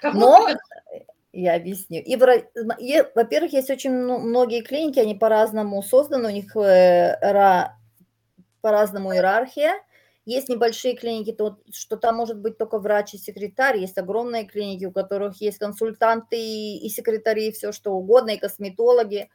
Кого 0.00 0.18
Но 0.18 0.48
ты... 0.48 1.06
я 1.32 1.54
объясню. 1.54 2.02
И, 2.02 2.16
во-первых, 2.16 3.52
есть 3.52 3.70
очень 3.70 3.92
многие 3.92 4.62
клиники, 4.62 4.98
они 4.98 5.14
по-разному 5.14 5.80
созданы, 5.82 6.28
у 6.28 6.32
них 6.32 6.56
э, 6.56 7.68
по-разному 8.60 9.14
иерархия. 9.14 9.74
Есть 10.26 10.48
небольшие 10.48 10.96
клиники, 10.96 11.32
то, 11.32 11.58
что 11.70 11.96
там 11.96 12.16
может 12.16 12.38
быть 12.38 12.56
только 12.56 12.78
врач 12.78 13.12
и 13.14 13.18
секретарь. 13.18 13.78
Есть 13.78 13.98
огромные 13.98 14.46
клиники, 14.46 14.86
у 14.86 14.92
которых 14.92 15.40
есть 15.40 15.58
консультанты 15.58 16.38
и 16.38 16.88
секретари, 16.88 17.48
и 17.48 17.52
все 17.52 17.72
что 17.72 17.92
угодно, 17.92 18.30
и 18.30 18.38
косметологи. 18.38 19.28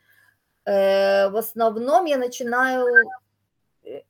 Э, 0.65 1.30
в 1.30 1.38
основном 1.38 2.06
я 2.06 2.17
начинаю 2.17 2.88
э, 3.84 4.02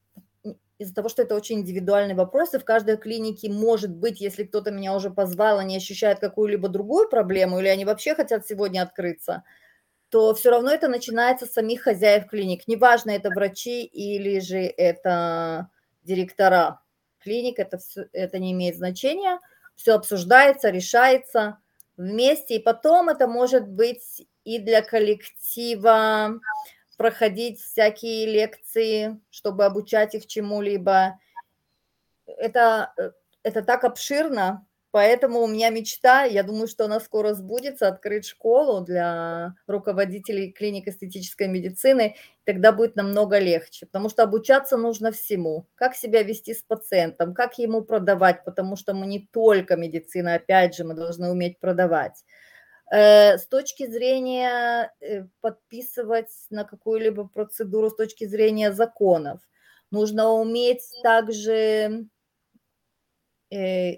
из-за 0.77 0.95
того, 0.95 1.09
что 1.09 1.23
это 1.23 1.35
очень 1.35 1.59
индивидуальный 1.59 2.15
вопрос, 2.15 2.53
и 2.53 2.59
в 2.59 2.63
каждой 2.63 2.95
клинике 2.95 3.51
может 3.51 3.91
быть, 3.91 4.21
если 4.21 4.45
кто-то 4.45 4.71
меня 4.71 4.95
уже 4.95 5.09
позвал, 5.09 5.59
они 5.59 5.75
ощущают 5.75 6.19
какую-либо 6.19 6.69
другую 6.69 7.09
проблему, 7.09 7.59
или 7.59 7.67
они 7.67 7.83
вообще 7.83 8.15
хотят 8.15 8.47
сегодня 8.47 8.81
открыться, 8.81 9.43
то 10.07 10.33
все 10.33 10.49
равно 10.49 10.71
это 10.71 10.87
начинается 10.87 11.45
с 11.45 11.51
самих 11.51 11.81
хозяев 11.81 12.27
клиник. 12.27 12.67
Неважно, 12.67 13.11
это 13.11 13.29
врачи 13.29 13.83
или 13.83 14.39
же 14.39 14.59
это 14.59 15.69
директора 16.09 16.81
клиник, 17.19 17.59
это, 17.59 17.77
все, 17.77 18.07
это 18.13 18.39
не 18.39 18.51
имеет 18.51 18.75
значения, 18.75 19.39
все 19.75 19.93
обсуждается, 19.93 20.69
решается 20.69 21.59
вместе, 21.97 22.55
и 22.55 22.63
потом 22.63 23.09
это 23.09 23.27
может 23.27 23.67
быть 23.67 24.27
и 24.43 24.57
для 24.57 24.81
коллектива 24.81 26.39
проходить 26.97 27.61
всякие 27.61 28.25
лекции, 28.25 29.21
чтобы 29.29 29.65
обучать 29.65 30.15
их 30.15 30.25
чему-либо. 30.25 31.19
Это, 32.25 32.93
это 33.43 33.61
так 33.61 33.83
обширно, 33.83 34.65
Поэтому 34.91 35.41
у 35.41 35.47
меня 35.47 35.69
мечта, 35.69 36.23
я 36.23 36.41
думаю, 36.41 36.67
что 36.67 36.85
она 36.85 36.99
скоро 36.99 37.35
сбудется, 37.35 37.87
открыть 37.87 38.25
школу 38.25 38.81
для 38.81 39.53
руководителей 39.67 40.51
клиник 40.51 40.87
эстетической 40.87 41.47
медицины. 41.47 42.15
Тогда 42.43 42.71
будет 42.71 42.95
намного 42.95 43.37
легче, 43.37 43.85
потому 43.85 44.09
что 44.09 44.23
обучаться 44.23 44.77
нужно 44.77 45.11
всему. 45.11 45.67
Как 45.75 45.95
себя 45.95 46.23
вести 46.23 46.55
с 46.55 46.63
пациентом, 46.63 47.35
как 47.35 47.59
ему 47.59 47.83
продавать, 47.83 48.43
потому 48.43 48.75
что 48.75 48.95
мы 48.95 49.05
не 49.05 49.27
только 49.31 49.75
медицина, 49.75 50.35
опять 50.35 50.75
же, 50.75 50.83
мы 50.83 50.95
должны 50.95 51.29
уметь 51.29 51.59
продавать. 51.59 52.23
Э, 52.91 53.37
с 53.37 53.45
точки 53.45 53.85
зрения 53.85 54.91
э, 55.01 55.25
подписывать 55.41 56.31
на 56.49 56.63
какую-либо 56.63 57.27
процедуру, 57.27 57.91
с 57.91 57.95
точки 57.95 58.25
зрения 58.25 58.73
законов, 58.73 59.39
нужно 59.91 60.31
уметь 60.31 60.81
также 61.03 62.07
э, 63.51 63.97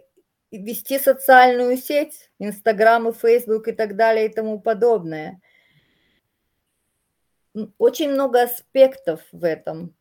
вести 0.52 1.00
социальную 1.00 1.78
сеть, 1.78 2.30
Инстаграм 2.40 3.08
и 3.08 3.14
Фейсбук 3.14 3.68
и 3.68 3.72
так 3.72 3.96
далее 3.96 4.28
и 4.28 4.34
тому 4.34 4.60
подобное. 4.60 5.42
Очень 7.78 8.12
много 8.12 8.44
аспектов 8.44 9.22
в 9.32 9.44
этом 9.44 9.96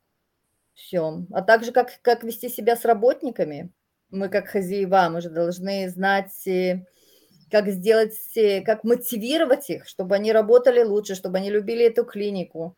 всем. 0.74 1.26
А 1.32 1.42
также 1.42 1.72
как, 1.72 2.00
как 2.02 2.22
вести 2.24 2.48
себя 2.48 2.76
с 2.76 2.84
работниками. 2.84 3.70
Мы 4.10 4.28
как 4.28 4.48
хозяева, 4.48 5.08
мы 5.10 5.20
же 5.20 5.30
должны 5.30 5.88
знать, 5.88 6.46
э, 6.46 6.84
как 7.50 7.68
сделать, 7.68 8.16
э, 8.36 8.60
как 8.62 8.82
мотивировать 8.82 9.70
их, 9.70 9.86
чтобы 9.86 10.16
они 10.16 10.32
работали 10.32 10.82
лучше, 10.82 11.14
чтобы 11.14 11.38
они 11.38 11.50
любили 11.50 11.84
эту 11.84 12.04
клинику. 12.04 12.76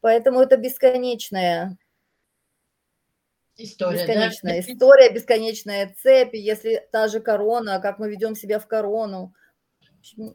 Поэтому 0.00 0.40
это 0.40 0.56
бесконечная 0.56 1.76
История, 3.56 3.98
бесконечная 3.98 4.62
да? 4.62 4.72
история, 4.72 5.10
бесконечная 5.12 5.94
цепь. 6.02 6.34
Если 6.34 6.82
та 6.90 7.08
же 7.08 7.20
корона, 7.20 7.78
как 7.80 7.98
мы 7.98 8.10
ведем 8.10 8.34
себя 8.34 8.58
в 8.58 8.66
корону, 8.66 9.32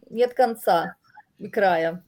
нет 0.10 0.34
конца 0.34 0.96
и 1.38 1.50
края. 1.50 2.04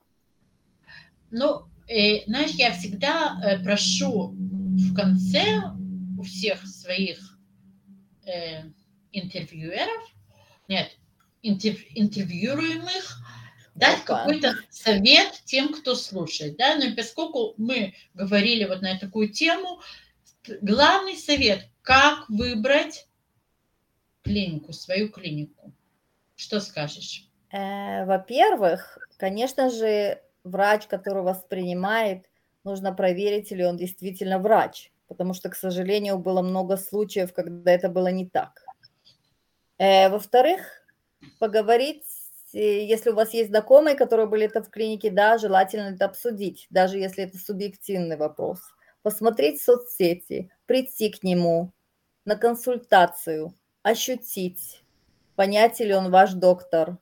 Ну, 1.30 1.66
э, 1.88 2.24
знаешь, 2.26 2.52
я 2.52 2.72
всегда 2.72 3.40
э, 3.44 3.64
прошу 3.64 4.34
в 4.36 4.96
конце 4.96 5.62
у 6.18 6.24
всех 6.24 6.66
своих 6.66 7.38
э, 8.26 8.64
интервьюеров, 9.12 10.16
нет, 10.68 10.92
интерв, 11.42 11.80
интервьюируемых, 11.94 13.18
дать 13.76 14.04
какой-то 14.04 14.56
совет 14.70 15.42
тем, 15.46 15.74
кто 15.74 15.96
слушает, 15.96 16.58
да, 16.58 16.76
но 16.76 16.96
поскольку 16.96 17.54
мы 17.58 17.96
говорили 18.14 18.66
вот 18.66 18.82
на 18.82 18.98
такую 18.98 19.30
тему, 19.30 19.82
главный 20.62 21.16
совет, 21.16 21.68
как 21.82 22.30
выбрать 22.30 23.08
клинику, 24.24 24.74
свою 24.74 25.10
клинику. 25.10 25.74
Что 26.36 26.60
скажешь? 26.60 27.28
Э, 27.52 28.06
во-первых, 28.06 28.98
конечно 29.18 29.70
же, 29.70 30.22
врач, 30.44 30.88
который 30.88 31.24
вас 31.24 31.44
принимает, 31.50 32.26
нужно 32.64 32.94
проверить, 32.94 33.52
или 33.52 33.64
он 33.64 33.78
действительно 33.78 34.40
врач, 34.40 34.92
потому 35.08 35.34
что, 35.34 35.50
к 35.50 35.56
сожалению, 35.56 36.18
было 36.18 36.42
много 36.42 36.78
случаев, 36.78 37.34
когда 37.34 37.72
это 37.72 37.90
было 37.90 38.08
не 38.08 38.28
так. 38.28 38.64
Э, 39.78 40.10
во-вторых, 40.10 40.62
поговорить, 41.40 42.06
э, 42.54 42.86
если 42.86 43.10
у 43.12 43.16
вас 43.16 43.34
есть 43.34 43.50
знакомые, 43.50 43.96
которые 43.96 44.28
были 44.28 44.46
это 44.46 44.64
в 44.64 44.70
клинике, 44.70 45.12
да, 45.12 45.38
желательно 45.38 45.94
это 45.94 46.06
обсудить, 46.06 46.68
даже 46.70 46.98
если 46.98 47.24
это 47.24 47.38
субъективный 47.38 48.18
вопрос– 48.18 48.60
посмотреть 49.04 49.62
соцсети, 49.62 50.52
прийти 50.66 51.10
к 51.10 51.24
нему 51.24 51.72
на 52.26 52.36
консультацию, 52.36 53.54
ощутить, 53.82 54.84
понять 55.36 55.80
ли 55.80 55.94
он 55.94 56.12
ваш 56.12 56.34
доктор, 56.34 56.98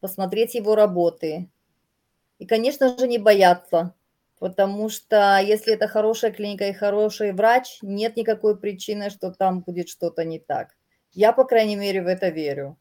посмотреть 0.00 0.54
его 0.54 0.74
работы. 0.74 1.48
И, 2.38 2.46
конечно 2.46 2.98
же, 2.98 3.08
не 3.08 3.18
бояться, 3.18 3.94
потому 4.38 4.90
что 4.90 5.38
если 5.38 5.74
это 5.74 5.88
хорошая 5.88 6.30
клиника 6.30 6.68
и 6.68 6.72
хороший 6.72 7.32
врач, 7.32 7.78
нет 7.80 8.16
никакой 8.16 8.58
причины, 8.58 9.08
что 9.08 9.32
там 9.32 9.60
будет 9.60 9.88
что-то 9.88 10.24
не 10.24 10.38
так. 10.38 10.76
Я, 11.12 11.32
по 11.32 11.44
крайней 11.44 11.76
мере, 11.76 12.02
в 12.02 12.06
это 12.06 12.28
верю. 12.28 12.78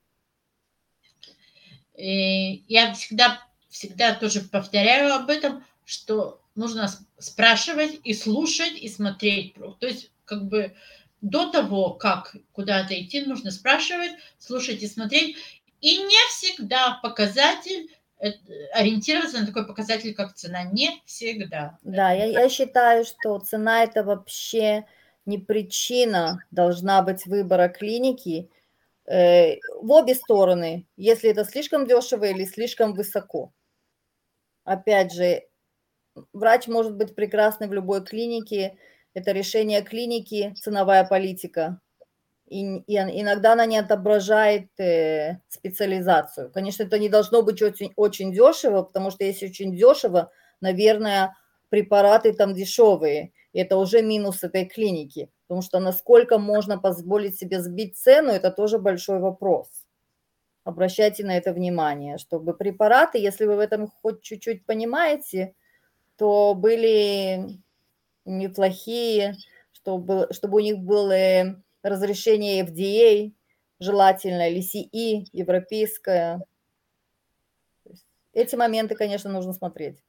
И 1.95 2.63
я 2.67 2.93
всегда, 2.93 3.39
всегда 3.69 4.15
тоже 4.15 4.41
повторяю 4.41 5.13
об 5.13 5.29
этом, 5.29 5.63
что 5.85 6.42
нужно 6.55 6.89
спрашивать 7.17 7.99
и 8.03 8.13
слушать, 8.13 8.73
и 8.79 8.89
смотреть. 8.89 9.55
То 9.79 9.87
есть, 9.87 10.11
как 10.25 10.47
бы 10.47 10.73
до 11.21 11.49
того, 11.49 11.91
как 11.91 12.35
куда-то 12.51 12.99
идти, 13.01 13.21
нужно 13.21 13.51
спрашивать, 13.51 14.11
слушать 14.37 14.83
и 14.83 14.87
смотреть. 14.87 15.37
И 15.81 15.97
не 15.97 16.29
всегда 16.29 16.99
показатель 17.01 17.89
э, 18.19 18.31
ориентироваться 18.73 19.39
на 19.39 19.47
такой 19.47 19.65
показатель, 19.65 20.13
как 20.13 20.33
цена. 20.33 20.63
Не 20.63 21.01
всегда. 21.05 21.77
Да, 21.81 22.11
я, 22.11 22.25
я 22.25 22.49
считаю, 22.49 23.05
что 23.05 23.39
цена 23.39 23.83
это 23.83 24.03
вообще 24.03 24.85
не 25.25 25.37
причина 25.37 26.43
должна 26.51 27.01
быть 27.01 27.25
выбора 27.25 27.69
клиники 27.69 28.49
э, 29.05 29.59
в 29.81 29.91
обе 29.91 30.15
стороны, 30.15 30.85
если 30.97 31.29
это 31.29 31.45
слишком 31.45 31.87
дешево 31.87 32.25
или 32.25 32.45
слишком 32.45 32.93
высоко. 32.93 33.53
Опять 34.65 35.13
же, 35.13 35.43
врач 36.33 36.67
может 36.67 36.95
быть 36.95 37.15
прекрасный 37.15 37.67
в 37.67 37.73
любой 37.73 38.03
клинике. 38.03 38.77
Это 39.13 39.31
решение 39.31 39.81
клиники, 39.81 40.53
ценовая 40.59 41.05
политика. 41.05 41.79
И, 42.47 42.61
и 42.61 42.95
иногда 42.95 43.53
она 43.53 43.65
не 43.65 43.77
отображает 43.77 44.67
э, 44.79 45.39
специализацию. 45.49 46.51
Конечно, 46.51 46.83
это 46.83 46.99
не 46.99 47.09
должно 47.09 47.41
быть 47.41 47.61
очень, 47.61 47.91
очень 47.95 48.31
дешево, 48.31 48.83
потому 48.83 49.11
что 49.11 49.23
если 49.23 49.47
очень 49.47 49.75
дешево, 49.75 50.31
наверное, 50.61 51.35
препараты 51.69 52.33
там 52.33 52.53
дешевые. 52.53 53.31
И 53.53 53.59
это 53.59 53.77
уже 53.77 54.01
минус 54.01 54.43
этой 54.43 54.65
клиники. 54.65 55.29
Потому 55.47 55.61
что 55.61 55.79
насколько 55.79 56.37
можно 56.37 56.77
позволить 56.77 57.37
себе 57.37 57.61
сбить 57.61 57.97
цену, 57.97 58.29
это 58.29 58.51
тоже 58.51 58.77
большой 58.77 59.19
вопрос. 59.19 59.67
Обращайте 60.63 61.25
на 61.25 61.37
это 61.37 61.51
внимание, 61.53 62.17
чтобы 62.17 62.55
препараты, 62.55 63.17
если 63.17 63.45
вы 63.45 63.57
в 63.57 63.59
этом 63.59 63.87
хоть 63.87 64.21
чуть-чуть 64.21 64.65
понимаете, 64.65 65.55
то 66.17 66.53
были 66.53 67.61
неплохие, 68.25 69.35
чтобы, 69.73 70.27
чтобы 70.31 70.57
у 70.57 70.61
них 70.61 70.77
было 70.79 71.61
разрешение 71.81 72.63
FDA, 72.65 73.33
желательно, 73.79 74.49
или 74.49 74.61
CE, 74.61 75.25
европейское. 75.33 76.43
Эти 78.33 78.55
моменты, 78.55 78.95
конечно, 78.95 79.29
нужно 79.29 79.53
смотреть. 79.53 80.01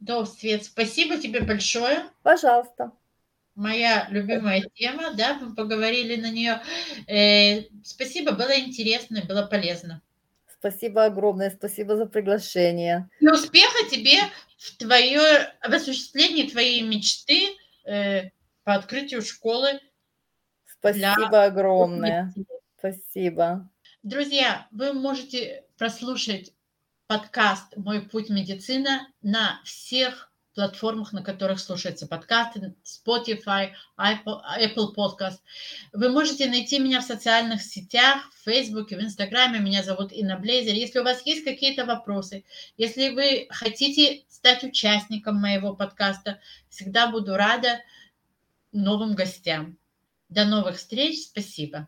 Да, 0.00 0.24
Свет, 0.26 0.64
спасибо 0.64 1.18
тебе 1.18 1.40
большое. 1.40 2.10
Пожалуйста. 2.22 2.92
Моя 3.54 4.06
любимая 4.10 4.62
тема, 4.74 5.14
да, 5.14 5.38
мы 5.40 5.54
поговорили 5.54 6.20
на 6.20 6.30
нее. 6.30 6.60
Э, 7.06 7.62
спасибо, 7.82 8.32
было 8.32 8.58
интересно, 8.58 9.22
было 9.26 9.46
полезно. 9.46 10.02
Спасибо 10.68 11.04
огромное, 11.04 11.50
спасибо 11.50 11.96
за 11.96 12.06
приглашение. 12.06 13.08
И 13.20 13.28
успеха 13.28 13.88
тебе 13.88 14.18
в, 14.58 14.76
твое, 14.78 15.54
в 15.62 15.72
осуществлении 15.72 16.48
твоей 16.48 16.82
мечты 16.82 17.56
э, 17.84 18.30
по 18.64 18.74
открытию 18.74 19.22
школы. 19.22 19.80
Спасибо 20.66 21.28
для... 21.28 21.44
огромное. 21.44 22.34
Спасибо. 22.78 23.70
Друзья, 24.02 24.66
вы 24.72 24.92
можете 24.92 25.64
прослушать 25.78 26.52
подкаст 27.06 27.76
«Мой 27.76 28.02
путь 28.02 28.28
медицина» 28.28 29.06
на 29.22 29.60
всех 29.62 30.32
платформах, 30.56 31.12
на 31.12 31.22
которых 31.22 31.60
слушаются 31.60 32.06
подкасты, 32.06 32.74
Spotify, 32.82 33.72
Apple, 33.96 34.94
Podcast. 34.96 35.38
Вы 35.92 36.08
можете 36.08 36.46
найти 36.46 36.78
меня 36.78 37.00
в 37.00 37.04
социальных 37.04 37.62
сетях, 37.62 38.22
в 38.32 38.44
Facebook, 38.44 38.88
в 38.88 38.94
Инстаграме. 38.94 39.60
Меня 39.60 39.84
зовут 39.84 40.12
Инна 40.12 40.38
Блейзер. 40.38 40.74
Если 40.74 40.98
у 40.98 41.04
вас 41.04 41.24
есть 41.26 41.44
какие-то 41.44 41.84
вопросы, 41.84 42.44
если 42.76 43.10
вы 43.10 43.46
хотите 43.50 44.24
стать 44.28 44.64
участником 44.64 45.36
моего 45.36 45.76
подкаста, 45.76 46.40
всегда 46.70 47.06
буду 47.08 47.36
рада 47.36 47.80
новым 48.72 49.14
гостям. 49.14 49.78
До 50.28 50.44
новых 50.44 50.78
встреч. 50.78 51.26
Спасибо. 51.26 51.86